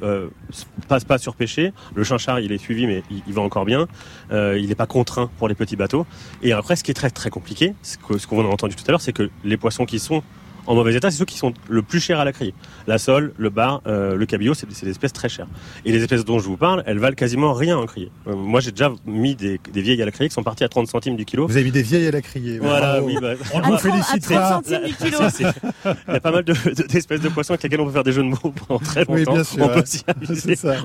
[0.52, 0.66] s-
[1.06, 1.72] pas, surpêchés.
[1.94, 3.86] Le chinchard, il est suivi, mais il, va encore bien.
[4.32, 6.06] Il n'est pas contraint pour les petits bateaux.
[6.42, 9.00] Et après, ce qui est très très compliqué, ce qu'on a entendu tout à l'heure,
[9.00, 10.22] c'est que les poissons qui sont
[10.66, 12.54] en mauvais état, c'est ceux qui sont le plus chers à la criée.
[12.86, 15.46] La sole, le bar, euh, le cabillaud, c'est des espèces très chères.
[15.84, 18.10] Et les espèces dont je vous parle, elles valent quasiment rien en criée.
[18.26, 20.68] Euh, moi, j'ai déjà mis des, des vieilles à la criée qui sont parties à
[20.68, 21.46] 30 centimes du kilo.
[21.46, 22.58] Vous avez mis des vieilles à la criée.
[22.58, 23.06] Voilà, Bravo.
[23.06, 23.16] oui.
[23.20, 24.30] bah- On vous félicite.
[24.32, 25.18] À 30 centimes du kilo.
[25.30, 27.86] C'est- c'est- Il y a pas mal de- de- d'espèces de, poissons avec lesquels on
[27.86, 29.12] peut faire des jeux de mots pendant très longtemps.
[29.14, 29.86] Oui, bien sûr, on peut ouais.
[29.86, 30.34] s'y amuser.
[30.40, 30.76] C'est ça.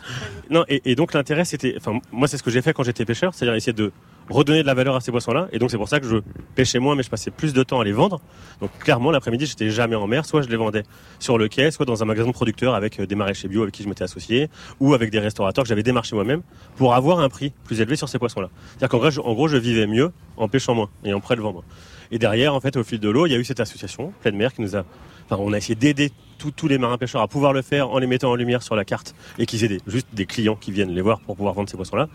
[0.49, 3.05] Non, et, et donc l'intérêt, c'était, enfin, moi, c'est ce que j'ai fait quand j'étais
[3.05, 3.91] pêcheur, c'est-à-dire essayer de
[4.29, 5.47] redonner de la valeur à ces poissons-là.
[5.51, 6.17] Et donc c'est pour ça que je
[6.55, 8.21] pêchais moins, mais je passais plus de temps à les vendre.
[8.61, 10.25] Donc clairement, l'après-midi, j'étais jamais en mer.
[10.25, 10.83] Soit je les vendais
[11.19, 13.73] sur le quai, soit dans un magasin de producteurs avec euh, des maraîchers bio avec
[13.73, 16.41] qui je m'étais associé, ou avec des restaurateurs que j'avais démarché moi-même
[16.75, 18.49] pour avoir un prix plus élevé sur ces poissons-là.
[18.69, 21.63] C'est-à-dire qu'en gros, gros, je vivais mieux en pêchant moins et en prêt de vendre.
[22.11, 24.35] Et derrière, en fait, au fil de l'eau, il y a eu cette association, Pleine
[24.35, 24.83] Mer, qui nous a,
[25.29, 28.07] enfin, on a essayé d'aider tous- les marins pêcheurs à pouvoir le faire en les
[28.07, 31.01] mettant en lumière sur la carte et qu'ils aient juste des clients qui viennent les
[31.01, 32.07] voir pour pouvoir vendre ces poissons-là.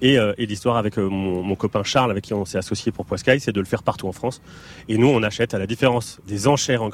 [0.00, 3.06] Et, euh, et l'histoire avec euh, mon, copain Charles, avec qui on s'est associé pour
[3.06, 4.42] Poiscaille, c'est de le faire partout en France.
[4.88, 6.90] Et nous, on achète, à la différence des enchères en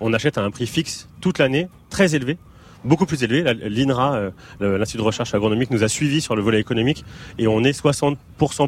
[0.00, 2.38] on achète à un prix fixe toute l'année, très élevé,
[2.84, 3.42] beaucoup plus élevés.
[3.68, 7.04] L'INRA, l'Institut de recherche agronomique, nous a suivis sur le volet économique
[7.38, 8.16] et on est 60%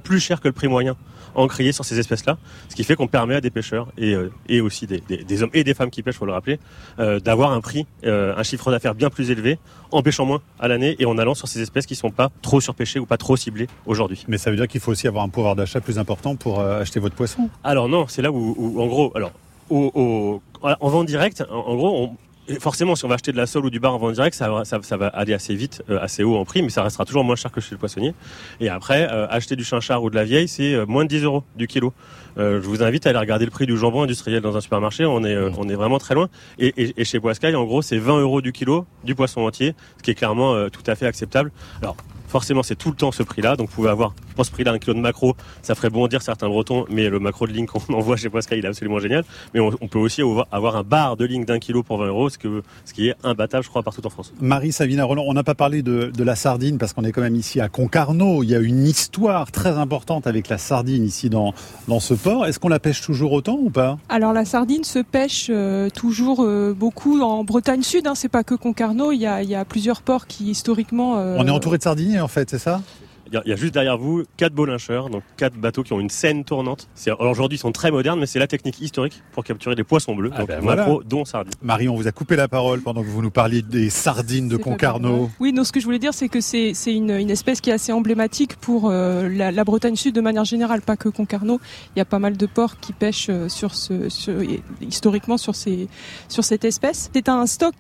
[0.01, 0.97] plus cher que le prix moyen
[1.35, 4.61] encrier sur ces espèces-là, ce qui fait qu'on permet à des pêcheurs et, euh, et
[4.61, 6.59] aussi des, des, des, hommes et des femmes qui pêchent, faut le rappeler,
[6.99, 9.59] euh, d'avoir un prix, euh, un chiffre d'affaires bien plus élevé
[9.91, 12.61] en pêchant moins à l'année et en allant sur ces espèces qui sont pas trop
[12.61, 14.25] surpêchées ou pas trop ciblées aujourd'hui.
[14.29, 17.01] Mais ça veut dire qu'il faut aussi avoir un pouvoir d'achat plus important pour acheter
[17.01, 17.49] votre poisson?
[17.65, 19.33] Alors non, c'est là où, où, en gros, alors
[19.71, 22.17] au, au, en vente directe, en, en gros, on,
[22.61, 24.49] forcément, si on va acheter de la sole ou du bar en vente direct, ça,
[24.49, 27.53] va, aller assez vite, euh, assez haut en prix, mais ça restera toujours moins cher
[27.53, 28.15] que chez le poissonnier.
[28.61, 31.25] Et après, euh, acheter du chinchard ou de la vieille, c'est euh, moins de 10
[31.25, 31.93] euros du kilo.
[32.37, 35.05] je vous invite à aller regarder le prix du jambon industriel dans un supermarché.
[35.05, 36.29] On est, on est vraiment très loin.
[36.59, 40.13] Et, chez Boiscaille, en gros, c'est 20 euros du kilo du poisson entier, ce qui
[40.13, 41.51] est clairement tout à fait acceptable.
[41.83, 41.97] Alors,
[42.29, 43.57] forcément, c'est tout le temps ce prix-là.
[43.57, 45.35] Donc, vous pouvez avoir pour ce prix-là un kilo de macro.
[45.63, 48.65] Ça ferait bondir certains bretons, mais le macro de ligne qu'on envoie chez Poisca, il
[48.65, 49.25] est absolument génial.
[49.55, 52.49] Mais on, peut aussi avoir un bar de ligne d'un kilo pour 20 euros, ce,
[52.49, 54.33] que, ce qui est imbattable, je crois, partout en France.
[54.41, 57.21] Marie Savina Roland, on n'a pas parlé de, de, la sardine parce qu'on est quand
[57.21, 58.43] même ici à Concarneau.
[58.43, 61.55] Il y a une histoire très importante avec la sardine ici dans,
[61.87, 62.47] dans ce port.
[62.47, 63.99] Est-ce qu'on la pêche toujours autant ou pas?
[64.09, 68.07] Alors, la sardine se pêche euh, toujours euh, beaucoup en Bretagne Sud.
[68.07, 68.15] Hein.
[68.15, 69.13] C'est pas que Concarneau.
[69.13, 71.19] Il y a, il y a plusieurs ports qui historiquement.
[71.19, 71.37] Euh...
[71.39, 72.83] On est entouré de sardiniers en fait, c'est ça?
[73.31, 76.11] Il y, a juste derrière vous quatre beaux lyncheurs, donc quatre bateaux qui ont une
[76.11, 76.89] scène tournante.
[77.19, 80.31] Aujourd'hui, ils sont très modernes, mais c'est la technique historique pour capturer des poissons bleus,
[80.35, 81.53] ah donc ben macro, dont sardines.
[81.63, 84.57] Marie, on vous a coupé la parole pendant que vous nous parliez des sardines de
[84.57, 85.31] Concarneau.
[85.41, 87.75] Oui, non, ce que je voulais dire, c'est que c'est une, une, espèce qui est
[87.75, 91.61] assez emblématique pour euh, la, la, Bretagne Sud de manière générale, pas que Concarneau.
[91.95, 94.35] Il y a pas mal de ports qui pêchent euh, sur ce, sur,
[94.81, 95.89] historiquement sur, ces,
[96.29, 97.11] sur cette espèce.
[97.13, 97.75] C'est un stock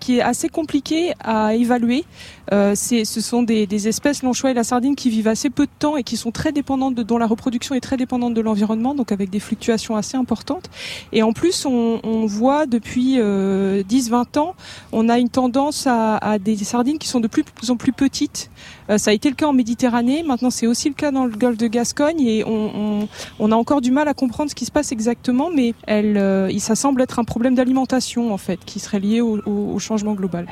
[0.00, 2.04] qui est assez compliqué à évaluer.
[2.52, 5.70] Euh, ce sont des, des espèces, l'anchois et la sardine, qui vivent assez peu de
[5.78, 9.12] temps et qui sont très dépendantes, dont la reproduction est très dépendante de l'environnement, donc
[9.12, 10.70] avec des fluctuations assez importantes.
[11.12, 14.54] Et en plus, on, voit depuis euh, 10-20 ans,
[14.92, 18.50] on a une tendance à, des sardines qui sont de plus en plus petites.
[18.90, 21.36] Euh, ça a été le cas en Méditerranée, maintenant c'est aussi le cas dans le
[21.36, 23.08] golfe de Gascogne et on,
[23.52, 27.00] a encore du mal à comprendre ce qui se passe exactement, mais euh, ça semble
[27.00, 30.46] être un problème d'alimentation en fait, qui serait lié au changement global.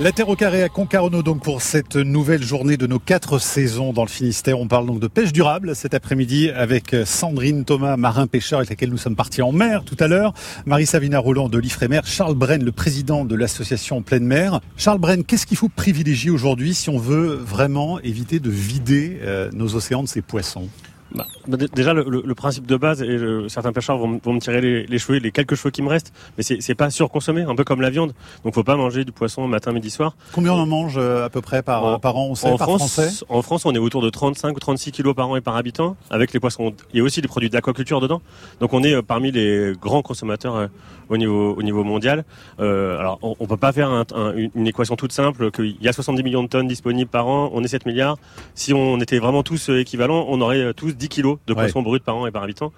[0.00, 3.92] La Terre au carré à Concarneau donc pour cette nouvelle journée de nos quatre saisons
[3.92, 4.58] dans le Finistère.
[4.58, 8.90] On parle donc de pêche durable cet après-midi avec Sandrine Thomas, marin pêcheur avec laquelle
[8.90, 10.34] nous sommes partis en mer tout à l'heure.
[10.66, 14.60] Marie Savina Roland de l'Ifremer, Charles Bren, le président de l'association Pleine Mer.
[14.76, 19.48] Charles Bren, qu'est-ce qu'il faut privilégier aujourd'hui si on veut vraiment éviter de vider euh,
[19.52, 20.68] nos océans de ces poissons?
[21.14, 24.60] Bah, bah déjà, le, le, principe de base, et certains pêcheurs vont, vont me tirer
[24.60, 27.64] les, les, cheveux, les quelques cheveux qui me restent, mais c'est pas surconsommé, un peu
[27.64, 28.12] comme la viande.
[28.44, 30.16] Donc, faut pas manger du poisson matin, midi, soir.
[30.32, 32.56] Combien on en mange euh, à peu près par, en, par an, on sait, en
[32.56, 33.24] par France, français?
[33.28, 35.96] En France, on est autour de 35 ou 36 kilos par an et par habitant,
[36.10, 36.74] avec les poissons.
[36.92, 38.20] Il y a aussi des produits d'aquaculture dedans.
[38.60, 40.66] Donc, on est euh, parmi les grands consommateurs euh,
[41.08, 42.24] au niveau au niveau mondial.
[42.58, 45.88] Euh, alors, on, on peut pas faire un, un, une équation toute simple qu'il y
[45.88, 48.16] a 70 millions de tonnes disponibles par an, on est 7 milliards.
[48.54, 51.84] Si on était vraiment tous équivalents, on aurait tous 10 kilos de poissons ouais.
[51.84, 52.72] bruts par an et par habitant.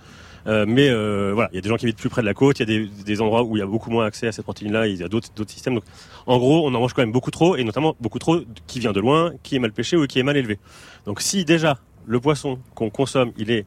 [0.46, 2.34] Euh, mais euh, voilà, il y a des gens qui habitent plus près de la
[2.34, 4.32] côte, il y a des, des, endroits où il y a beaucoup moins accès à
[4.32, 5.74] cette protéine-là, il y a d'autres systèmes.
[5.74, 5.84] Donc,
[6.26, 8.92] en gros, on en mange quand même beaucoup trop, et notamment beaucoup trop qui vient
[8.92, 10.58] de loin, qui est mal pêché ou qui est mal élevé.
[11.04, 13.66] Donc, si déjà le poisson qu'on consomme, il est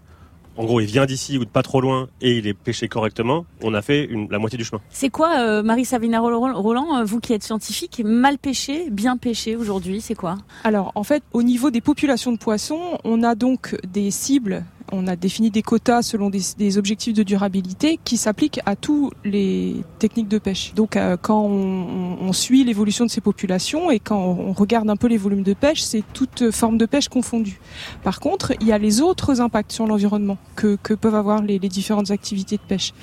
[0.58, 3.46] en gros, il vient d'ici ou de pas trop loin et il est pêché correctement,
[3.62, 4.82] on a fait une, la moitié du chemin.
[4.90, 10.02] C'est quoi, euh, Marie Savina Roland, vous qui êtes scientifique, mal pêché, bien pêché aujourd'hui,
[10.02, 10.38] c'est quoi?
[10.64, 15.08] Alors, en fait, au niveau des populations de poissons, on a donc des cibles on
[15.08, 20.28] a défini des quotas selon des, objectifs de durabilité qui s'appliquent à tous les techniques
[20.28, 20.74] de pêche.
[20.76, 25.08] Donc euh, quand on, suit l'évolution de ces populations et quand on regarde un peu
[25.08, 27.60] les volumes de pêche, c'est toute forme de pêche confondue.
[28.04, 31.70] Par contre, il y a les autres impacts sur l'environnement que, peuvent avoir les, les,
[31.70, 32.94] différentes activités de pêche.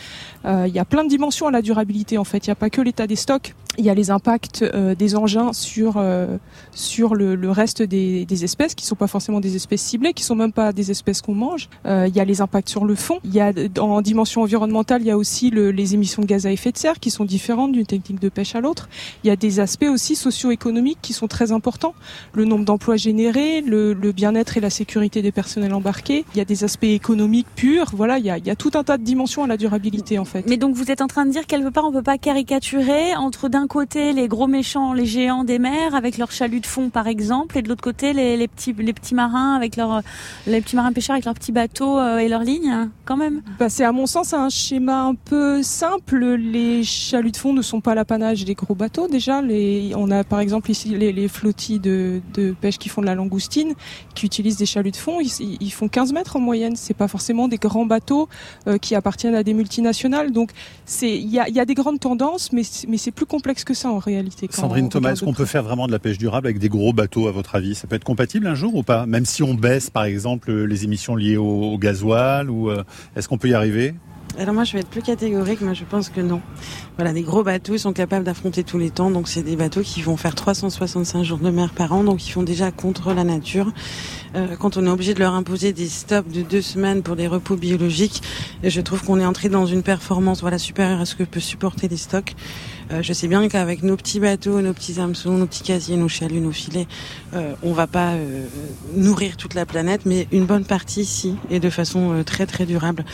[0.44, 2.46] Euh, il y a plein de dimensions à la durabilité en fait.
[2.46, 3.54] Il n'y a pas que l'état des stocks.
[3.78, 6.38] Il y a les impacts euh, des engins sur euh,
[6.72, 10.52] sur le, reste des, espèces qui sont pas forcément des espèces ciblées, qui sont même
[10.52, 11.68] pas des espèces qu'on mange.
[11.86, 13.18] Euh, il y a les impacts sur le fond.
[13.24, 16.46] Il y a en dimension environnementale, il y a aussi le, les émissions de gaz
[16.46, 18.88] à effet de serre qui sont différentes d'une technique de pêche à l'autre.
[19.24, 21.94] Il y a des aspects aussi socio-économiques qui sont très importants.
[22.34, 26.24] Le nombre d'emplois générés, le, bien-être et la sécurité des personnels embarqués.
[26.34, 27.90] Il y a des aspects économiques purs.
[27.92, 30.18] Voilà, il y a, il y a tout un tas de dimensions à la durabilité
[30.18, 30.44] en fait.
[30.48, 33.48] Mais donc vous êtes en train de dire quelque part on peut pas caricaturer entre
[33.48, 37.06] d'un côté les gros méchants, les géants des mers avec leurs chaluts de fond par
[37.06, 40.02] exemple, et de l'autre côté les, petits marins avec leurs
[40.44, 43.42] petits marins pêcheurs avec leurs petits bateaux euh, et leurs lignes, hein, quand même.
[43.58, 46.34] Bah, c'est à mon sens un schéma un peu simple.
[46.34, 49.42] Les chaluts de fond ne sont pas l'apanage des gros bateaux déjà.
[49.96, 52.20] On a par exemple ici les, les flottilles de,
[52.60, 53.74] pêche qui font de la langoustine,
[54.14, 55.20] qui utilisent des chaluts de fond.
[55.20, 56.76] Ils, font 15 mètres en moyenne.
[56.76, 58.28] C'est pas forcément des grands bateaux
[58.66, 60.32] euh, qui appartiennent à des multinationales.
[60.32, 60.50] Donc
[61.02, 64.48] il y a, des grandes tendances, mais c'est plus complexe que ça en réalité.
[64.50, 67.28] Sandrine Thomas, est-ce qu'on peut faire vraiment de la pêche durable avec des gros bateaux
[67.28, 67.74] à votre avis?
[67.74, 69.06] Ça peut être compatible un jour ou pas?
[69.06, 72.84] Même si on baisse par exemple les émissions liées au, au gasoil ou euh,
[73.16, 73.94] est-ce qu'on peut y arriver?
[74.38, 76.42] Alors moi je vais être plus catégorique, moi je pense que non.
[76.96, 80.02] Voilà, les gros bateaux sont capables d'affronter tous les temps, donc c'est des bateaux qui
[80.02, 83.72] vont faire 365 jours de mer par an, donc ils font déjà contre la nature.
[84.34, 87.28] Euh, quand on est obligé de leur imposer des stops de deux semaines pour des
[87.28, 88.22] repos biologiques,
[88.62, 91.88] je trouve qu'on est entré dans une performance voilà supérieure à ce que peut supporter
[91.88, 92.34] les stocks.
[92.92, 96.08] Euh, je sais bien qu'avec nos petits bateaux, nos petits hameçons, nos petits casiers, nos
[96.08, 96.86] chaluts, nos filets,
[97.34, 98.46] euh, on va pas euh,
[98.94, 102.64] nourrir toute la planète, mais une bonne partie, si, et de façon euh, très très
[102.64, 103.04] durable.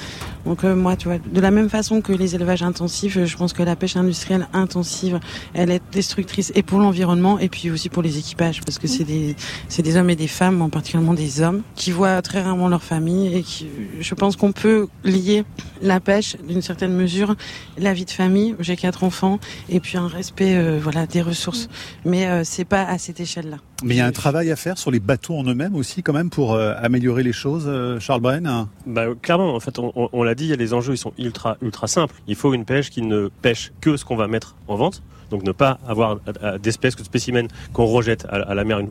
[0.45, 3.55] Donc euh, moi, tu vois, de la même façon que les élevages intensifs, je pense
[3.55, 5.21] que la pêche industrielle intensive,
[5.55, 9.05] elle est destructrice et pour l'environnement et puis aussi pour les équipages, parce que c'est
[9.05, 9.37] des
[9.69, 12.83] c'est des hommes et des femmes, en particulièrement des hommes, qui voient très rarement leur
[12.83, 13.69] famille et qui,
[14.01, 15.45] je pense qu'on peut lier
[15.81, 17.37] la pêche d'une certaine mesure,
[17.79, 18.55] la vie de famille.
[18.61, 21.69] J'ai quatre enfants et puis un respect euh, voilà des ressources.
[22.05, 23.59] Mais euh, c'est pas à cette échelle-là.
[23.85, 26.13] Mais il y a un travail à faire sur les bateaux en eux-mêmes aussi quand
[26.13, 28.67] même pour euh, améliorer les choses, euh, Charles Bren?
[28.87, 31.87] Bah clairement, en fait, on, on, on l'a dit, les enjeux ils sont ultra ultra
[31.87, 32.15] simples.
[32.27, 35.03] Il faut une pêche qui ne pêche que ce qu'on va mettre en vente.
[35.31, 36.19] Donc ne pas avoir
[36.63, 38.91] d'espèces que de spécimens qu'on rejette à, à la mer une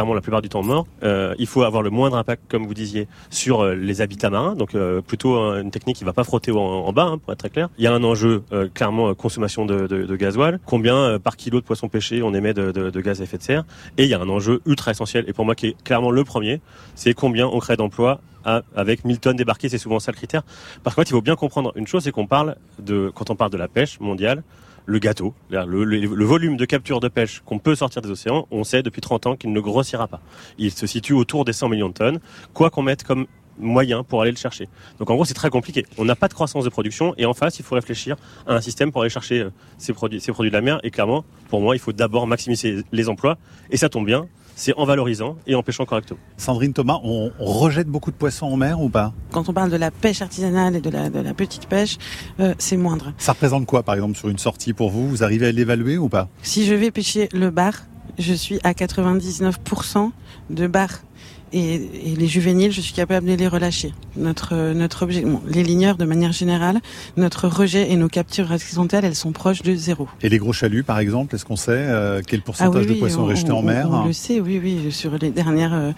[0.00, 0.86] clairement la plupart du temps mort.
[1.02, 4.54] Euh, il faut avoir le moindre impact, comme vous disiez, sur euh, les habitats marins.
[4.54, 7.50] Donc euh, plutôt une technique qui va pas frotter en, bas, hein, pour être très
[7.50, 7.68] clair.
[7.76, 10.58] Il y a un enjeu clairement consommation de, gasoil.
[10.64, 13.64] Combien par kilo de poisson pêché on émet de, de, gaz à effet de serre.
[13.98, 16.24] Et il y a un enjeu ultra essentiel et pour moi qui est clairement le
[16.24, 16.62] premier,
[16.94, 18.20] c'est combien on crée d'emplois
[18.74, 20.42] avec 1000 tonnes débarquées, c'est souvent ça le critère.
[20.82, 23.50] Par contre, il faut bien comprendre une chose, c'est qu'on parle de, quand on parle
[23.50, 24.42] de la pêche mondiale,
[24.86, 28.82] le gâteau, le, volume de capture de pêche qu'on peut sortir des océans, on sait
[28.82, 30.20] depuis 30 ans qu'il ne grossira pas.
[30.58, 32.20] Il se situe autour des 100 millions de tonnes,
[32.54, 33.26] quoi qu'on mette comme
[33.58, 34.68] moyen pour aller le chercher.
[34.98, 35.84] Donc en gros, c'est très compliqué.
[35.98, 38.16] On n'a pas de croissance de production et en face, il faut réfléchir
[38.46, 39.46] à un système pour aller chercher
[39.78, 40.80] ces produits, ces produits de la mer.
[40.82, 43.38] Et clairement, pour moi, il faut d'abord maximiser les emplois.
[43.70, 44.28] Et ça tombe bien,
[44.60, 46.20] c'est en valorisant et en pêchant correctement.
[46.36, 49.14] Sandrine Thomas, on, on, rejette beaucoup de poissons en mer ou pas?
[49.30, 51.96] Quand on parle de la pêche artisanale et de la, de la petite pêche,
[52.40, 53.14] euh, c'est moindre.
[53.16, 55.08] Ça représente quoi, par exemple, sur une sortie pour vous?
[55.08, 56.28] Vous arrivez à l'évaluer ou pas?
[56.42, 57.72] Si je vais pêcher le bar,
[58.18, 60.10] je suis à 99%
[60.50, 60.90] de bar
[61.52, 63.92] et, et, les juvéniles, je suis capable de les relâcher.
[64.16, 66.80] Notre notre objet, bon, les ligneurs de manière générale,
[67.16, 70.08] notre rejet et nos captures accidentelles, elles sont proches de zéro.
[70.22, 73.00] Et les gros chaluts, par exemple, est-ce qu'on sait euh, quel pourcentage ah oui, de
[73.00, 74.92] poissons on, rejetés on, en mer On le sait, oui, oui.
[74.92, 75.92] Sur les dernières, euh,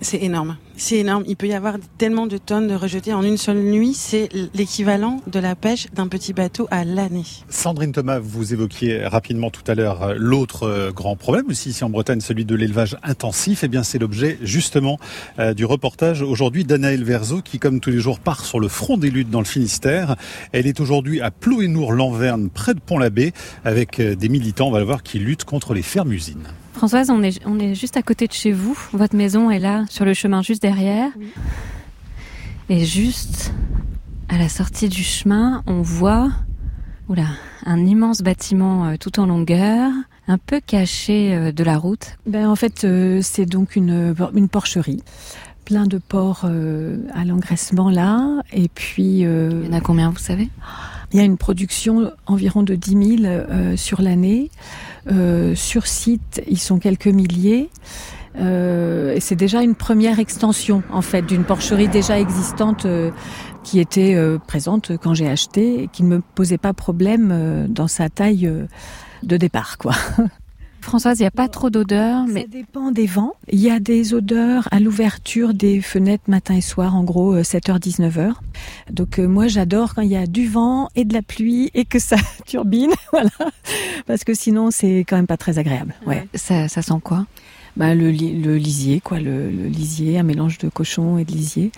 [0.00, 0.56] c'est énorme.
[0.80, 1.24] C'est énorme.
[1.26, 3.94] Il peut y avoir tellement de tonnes de rejetés en une seule nuit.
[3.94, 7.24] C'est l'équivalent de la pêche d'un petit bateau à l'année.
[7.48, 12.20] Sandrine Thomas, vous évoquiez rapidement tout à l'heure l'autre grand problème aussi ici en Bretagne,
[12.20, 13.64] celui de l'élevage intensif.
[13.64, 14.98] Eh bien, c'est l'objet justement
[15.40, 18.96] euh, du reportage aujourd'hui d'Anaël Verzo qui, comme tous les jours, part sur le front
[18.96, 20.14] des luttes dans le Finistère.
[20.52, 23.32] Elle est aujourd'hui à Plouénour-Lanverne, près de Pont-l'Abbé,
[23.64, 26.46] avec euh, des militants, on va le voir, qui luttent contre les fermes-usines.
[26.78, 28.78] Françoise, on est, on est juste à côté de chez vous.
[28.92, 31.10] Votre maison est là, sur le chemin juste derrière.
[31.18, 31.32] Oui.
[32.68, 33.52] Et juste
[34.28, 36.30] à la sortie du chemin, on voit
[37.08, 37.26] oula,
[37.66, 39.90] un immense bâtiment euh, tout en longueur,
[40.28, 42.16] un peu caché euh, de la route.
[42.26, 45.02] Ben, en fait, euh, c'est donc une, une porcherie.
[45.64, 48.40] Plein de porcs euh, à l'engraissement là.
[48.52, 49.22] Et puis.
[49.22, 50.48] Il y en a combien, vous savez?
[51.10, 54.50] Il y a une production environ de 10 000 sur l'année.
[55.54, 57.70] Sur site, ils sont quelques milliers.
[58.40, 63.10] Euh, et c'est déjà une première extension en fait d'une porcherie déjà existante euh,
[63.64, 67.66] qui était euh, présente quand j'ai acheté et qui ne me posait pas problème euh,
[67.68, 68.66] dans sa taille euh,
[69.22, 69.92] de départ quoi.
[70.88, 73.34] Françoise, il n'y a pas trop d'odeurs, mais ça dépend des vents.
[73.50, 77.78] Il y a des odeurs à l'ouverture des fenêtres matin et soir, en gros 7h
[77.78, 78.32] 19h.
[78.90, 81.98] Donc moi j'adore quand il y a du vent et de la pluie et que
[81.98, 83.28] ça turbine, voilà,
[84.06, 85.94] parce que sinon c'est quand même pas très agréable.
[86.06, 86.26] Ouais.
[86.34, 87.26] Ça, ça sent quoi?
[87.78, 91.70] Bah, le, le, lisier, quoi, le, le, lisier, un mélange de cochon et de lisier.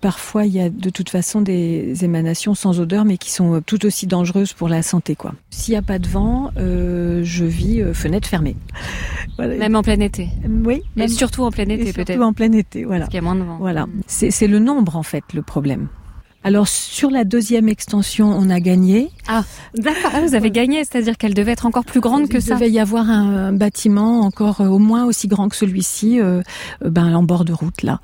[0.00, 3.84] Parfois, il y a de toute façon des émanations sans odeur, mais qui sont tout
[3.84, 5.34] aussi dangereuses pour la santé, quoi.
[5.50, 8.56] S'il n'y a pas de vent, euh, je vis euh, fenêtre fermée.
[9.36, 9.56] Voilà.
[9.56, 10.28] Même en plein été.
[10.64, 10.82] Oui.
[10.94, 12.12] Même et surtout en plein été, peut-être.
[12.12, 13.00] Surtout en plein été, voilà.
[13.00, 13.58] Parce qu'il y a moins de vent.
[13.58, 13.86] Voilà.
[14.06, 15.88] C'est le nombre, en fait, le problème.
[16.44, 19.10] Alors sur la deuxième extension, on a gagné.
[19.26, 20.12] Ah, d'accord.
[20.14, 22.54] Ah, vous avez gagné, c'est-à-dire qu'elle devait être encore plus grande que ça.
[22.54, 26.42] Il devait y avoir un, bâtiment encore euh, au moins aussi grand que celui-ci, euh,
[26.84, 28.00] euh, ben, en bord de route là,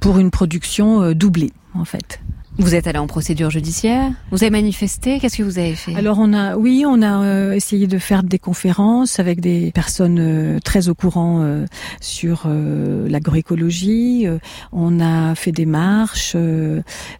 [0.00, 2.20] pour une production doublée en fait.
[2.60, 4.12] Vous êtes allé en procédure judiciaire?
[4.30, 5.18] Vous avez manifesté?
[5.18, 5.94] Qu'est-ce que vous avez fait?
[5.96, 10.18] Alors on a, oui, on a euh, essayé de faire des conférences avec des personnes
[10.20, 11.64] euh, très au courant euh,
[12.02, 14.26] sur l'agroécologie.
[14.72, 16.36] on a fait des marches,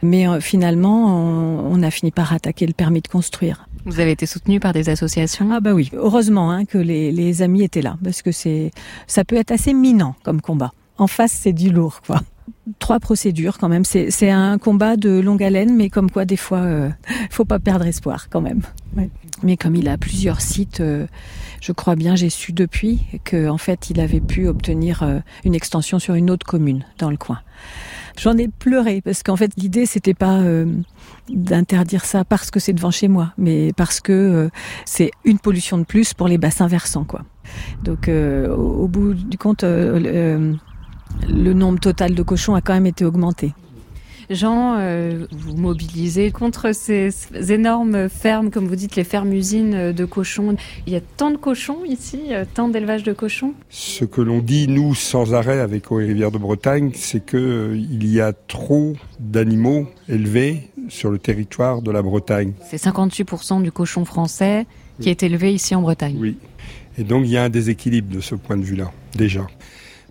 [0.03, 3.67] mais finalement on, on, a fini par attaquer le permis de construire.
[3.87, 5.49] Vous avez été soutenu par des associations?
[5.53, 8.73] Ah bah oui, heureusement hein, que les, les amis étaient là, parce que c'est,
[9.07, 10.73] ça peut être assez minant comme combat.
[10.99, 12.21] En face, c'est du lourd, quoi
[12.79, 13.85] trois procédures quand même.
[13.85, 16.91] C'est un combat de longue haleine, mais comme quoi des fois, euh,
[17.31, 18.63] faut pas perdre espoir quand même.
[19.43, 21.07] Mais comme il a plusieurs sites, euh,
[21.61, 25.55] je crois bien, j'ai su depuis qu'en en fait, il avait pu obtenir euh, une
[25.55, 27.41] extension sur une autre commune dans le coin.
[28.19, 30.67] J'en ai pleuré parce qu'en fait, l'idée c'était pas euh,
[31.29, 34.51] d'interdire ça parce que c'est devant chez moi, mais parce que
[34.85, 37.23] c'est une pollution de plus pour les bassins versants, quoi.
[37.83, 39.65] Donc, au, au, bout du compte
[41.29, 43.53] le nombre total de cochons a quand même été augmenté.
[44.31, 47.11] Jean, euh, vous mobilisez contre ces
[47.49, 50.55] énormes fermes, comme vous dites, les fermes-usines de cochons.
[50.87, 53.55] Il y a tant de cochons ici, euh, tant d'élevage de cochons?
[53.71, 57.77] Ce que l'on dit, nous, sans arrêt avec les rivières de Bretagne, c'est qu'il euh,
[58.01, 62.53] y a trop d'animaux élevés sur le territoire de la Bretagne.
[62.71, 64.67] C'est 58% du cochon français
[65.01, 66.17] qui est élevé ici en Bretagne.
[66.19, 66.37] Oui.
[66.99, 69.47] Et donc il y a un déséquilibre de ce point de vue-là, déjà.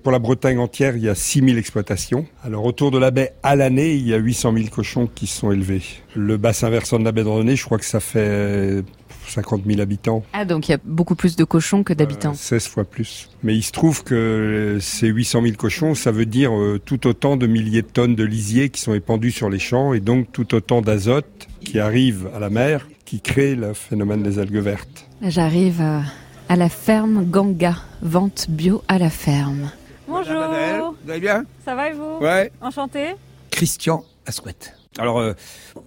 [0.04, 2.26] Pour la Bretagne entière, il y a 6000 exploitations.
[2.44, 5.52] Alors autour de la baie, à l'année, il y a 800 000 cochons qui sont
[5.52, 5.82] élevés.
[6.16, 8.84] Le bassin versant de la baie de René, je crois que ça fait
[9.30, 10.24] 50 000 habitants.
[10.34, 12.34] Ah, donc il y a beaucoup plus de cochons que d'habitants.
[12.34, 13.30] 16 euh, fois plus.
[13.44, 17.38] Mais il se trouve que ces 800 000 cochons, ça veut dire euh, tout autant
[17.38, 20.56] de milliers de tonnes de lisier qui sont épandus sur les champs et donc tout
[20.56, 25.08] autant d'azote qui arrive à la mer, qui crée le phénomène des algues vertes.
[25.22, 26.00] J'arrive euh,
[26.48, 29.72] à la ferme Ganga, vente bio à la ferme.
[30.10, 30.96] Bonjour.
[31.04, 31.46] Vous allez bien?
[31.64, 32.18] Ça va et vous?
[32.20, 32.52] Ouais.
[32.62, 33.14] Enchanté.
[33.52, 34.74] Christian Asquette.
[34.98, 35.34] Alors, euh,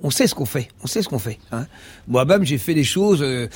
[0.02, 1.38] on sait ce qu'on fait, on sait ce qu'on fait.
[1.50, 1.66] Hein.
[2.06, 3.48] Moi-même, j'ai fait des choses euh,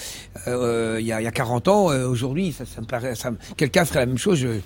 [0.48, 1.86] euh, il y, a, y, a, 40 ans.
[1.86, 4.38] Aujourd'hui, ça, ça, me paraît, ça, quelqu'un ferait la même chose.
[4.40, 4.58] Je,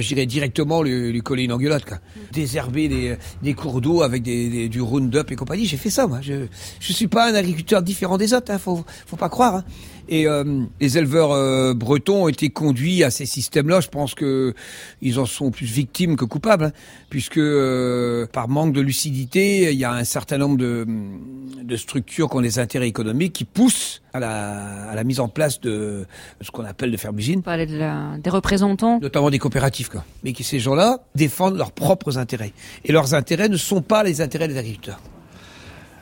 [0.00, 1.84] j'irais directement lui, lui, coller une engueulade.
[1.84, 1.98] Quoi.
[2.32, 5.66] Désherber des, des cours d'eau avec des, des, du Roundup et compagnie.
[5.66, 6.18] J'ai fait ça, moi.
[6.20, 6.46] Je,
[6.80, 8.50] je suis pas un agriculteur différent des autres.
[8.50, 9.56] Hein, faut, faut pas croire.
[9.56, 9.64] Hein.
[10.08, 13.80] Et euh, les éleveurs euh, bretons ont été conduits à ces systèmes-là.
[13.80, 14.54] Je pense que
[15.00, 16.72] ils en sont plus victimes que coupables, hein,
[17.10, 20.86] puisque euh, par manque de lucidité, il y a un certain nombre de,
[21.62, 25.28] de structures qui ont des intérêts économiques qui poussent à la, à la mise en
[25.28, 26.06] place de
[26.40, 27.42] ce qu'on appelle de ferme usine.
[27.42, 30.04] Parler de la, des représentants, notamment des coopératives, quoi.
[30.22, 32.52] Mais qui ces gens-là défendent leurs propres intérêts,
[32.84, 35.00] et leurs intérêts ne sont pas les intérêts des agriculteurs.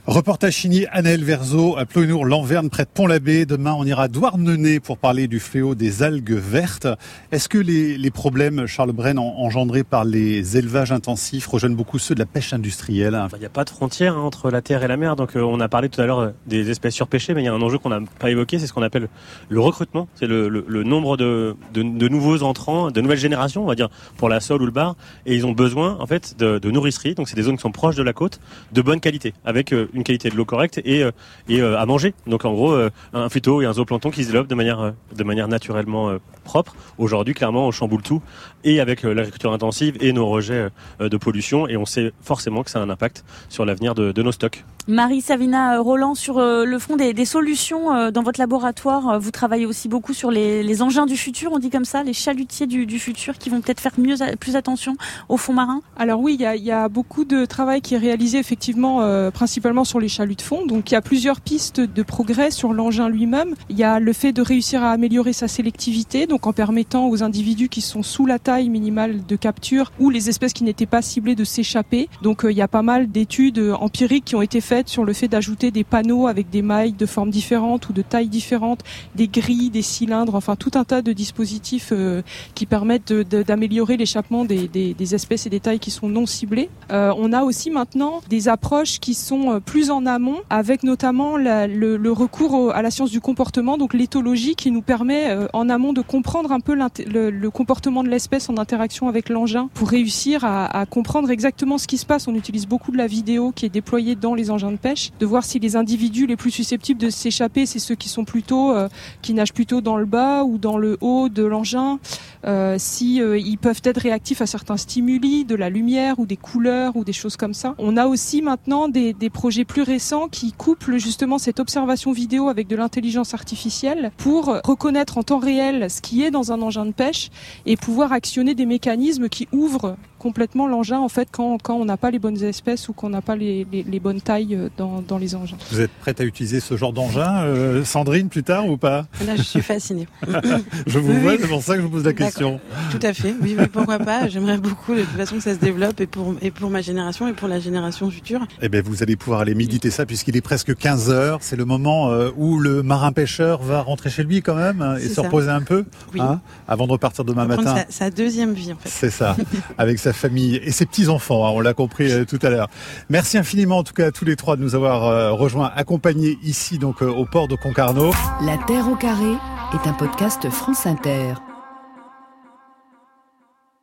[0.09, 3.47] Reportage signé Annel Verzo à Ploynour, Lanverne, près de Pont-l'Abbé.
[3.47, 6.89] Demain, on ira à Douarnenez pour parler du fléau des algues vertes.
[7.31, 12.17] Est-ce que les, les, problèmes, Charles Bren, engendrés par les élevages intensifs rejoignent beaucoup ceux
[12.17, 14.89] de la pêche industrielle Il n'y a pas de frontière hein, entre la terre et
[14.89, 15.15] la mer.
[15.15, 17.49] Donc, euh, on a parlé tout à l'heure euh, des espèces surpêchées, mais il y
[17.49, 19.09] a un enjeu qu'on n'a pas évoqué, c'est ce qu'on appelle
[19.51, 20.09] le recrutement.
[20.17, 24.41] C'est le, nombre de, de, nouveaux entrants, de nouvelles générations, on va dire, pour la
[24.41, 24.97] sole ou le bar.
[25.27, 27.15] Et ils ont besoin, en fait, de, nourricerie.
[27.15, 28.41] Donc, c'est des zones qui sont proches de la côte,
[28.73, 31.11] de bonne qualité, avec euh, une qualité de l'eau correcte et, euh,
[31.49, 32.14] et euh, à manger.
[32.26, 35.24] Donc en gros, euh, un phyto et un zooplancton qui se développent de manière, de
[35.24, 36.74] manière naturellement propre.
[36.99, 38.22] Aujourd'hui, clairement, on chamboule tout
[38.64, 40.68] et avec l'agriculture intensive et nos rejets
[41.01, 44.22] de pollution et on sait forcément que ça a un impact sur l'avenir de, de
[44.22, 44.64] nos stocks.
[44.89, 50.12] Marie Savina Roland, sur le fond des, solutions dans votre laboratoire, vous travaillez aussi beaucoup
[50.12, 53.61] sur les, engins du futur, on dit comme ça, les chalutiers du, futur qui vont
[53.61, 53.93] peut-être faire
[54.39, 54.97] plus attention
[55.28, 55.83] au fond marin?
[55.97, 60.01] Alors oui, il y a, beaucoup de travail qui est réalisé effectivement euh, principalement sur
[60.01, 60.66] les chaluts de fond.
[60.66, 63.55] Donc il y a plusieurs pistes de progrès sur l'engin lui-même.
[63.70, 67.22] Il y a le fait de réussir à améliorer sa sélectivité, donc en permettant aux
[67.22, 71.03] individus qui sont sous la taille minimale de capture ou les espèces qui n'étaient pas
[71.03, 72.09] ciblées de s'échapper.
[72.22, 75.12] Donc euh, il y a pas mal d'études empiriques qui ont été faites sur le
[75.12, 78.81] fait d'ajouter des panneaux avec des mailles de formes différentes ou de tailles différentes,
[79.14, 82.23] des grilles, des cylindres, enfin tout un tas de dispositifs euh,
[82.55, 86.70] qui permettent d'améliorer l'échappement des, espèces et des tailles qui sont non ciblées.
[86.91, 91.37] Euh, on a aussi maintenant des approches qui sont euh, plus en amont, avec notamment
[91.37, 96.03] le, recours à la science du comportement, donc l'éthologie, qui nous permet en amont de
[96.03, 101.31] comprendre un peu le, comportement de l'espèce en interaction avec l'engin pour réussir à comprendre
[101.31, 102.29] exactement ce qui se passe.
[102.29, 105.27] On utilise beaucoup de la vidéo qui est déployée dans les engins de pêche, de
[105.27, 108.89] voir si les individus les plus susceptibles de s'échapper, c'est ceux qui sont plutôt, euh,
[109.23, 111.99] qui nagent plutôt dans le bas ou dans le haut de l'engin.
[112.45, 116.37] euh, si euh, ils peuvent être réactifs à certains stimuli, de la lumière ou des
[116.37, 117.75] couleurs ou des choses comme ça.
[117.79, 122.49] On a aussi maintenant des, des projets plus récents qui couplent justement cette observation vidéo
[122.49, 126.87] avec de l'intelligence artificielle pour reconnaître en temps réel ce qui est dans un engin
[126.87, 127.31] de pêche
[127.67, 131.97] et pouvoir actionner des mécanismes qui ouvrent complètement l'engin en fait quand, quand on n'a
[131.97, 135.03] pas les bonnes espèces ou qu'on n'a pas les, les, les, bonnes tailles euh, dans,
[135.03, 135.57] dans, les engins.
[135.73, 139.07] Vous êtes prête à utiliser ce genre d'engin, euh, Sandrine, plus tard ou pas?
[139.27, 140.07] Là, je suis fascinée.
[140.87, 142.61] je vous vois, c'est pour ça que je vous pose la question.
[142.93, 144.29] Tout à fait, oui, oui pourquoi pas?
[144.29, 147.27] J'aimerais beaucoup de toute façon que ça se développe et pour, et pour ma génération
[147.27, 148.47] et pour la génération future.
[148.61, 151.39] Eh bien, vous allez pouvoir aller méditer ça puisqu'il est presque 15 heures.
[151.43, 155.09] C'est le moment euh, où le marin pêcheur va rentrer chez lui quand même et
[155.09, 155.23] se ça.
[155.23, 156.20] reposer un peu oui.
[156.20, 157.75] hein, avant de repartir demain matin.
[157.75, 158.89] Sa, sa, deuxième vie en fait.
[158.89, 159.37] C'est ça,
[159.79, 162.69] avec famille et ses petits-enfants, hein, on l'a compris euh, tout à l'heure.
[163.09, 166.39] Merci infiniment en tout cas à tous les trois de nous avoir euh, rejoints, accompagnés
[166.43, 168.13] ici donc euh, au port de Concarneau.
[168.45, 169.33] La Terre au carré
[169.75, 171.35] est un podcast France Inter.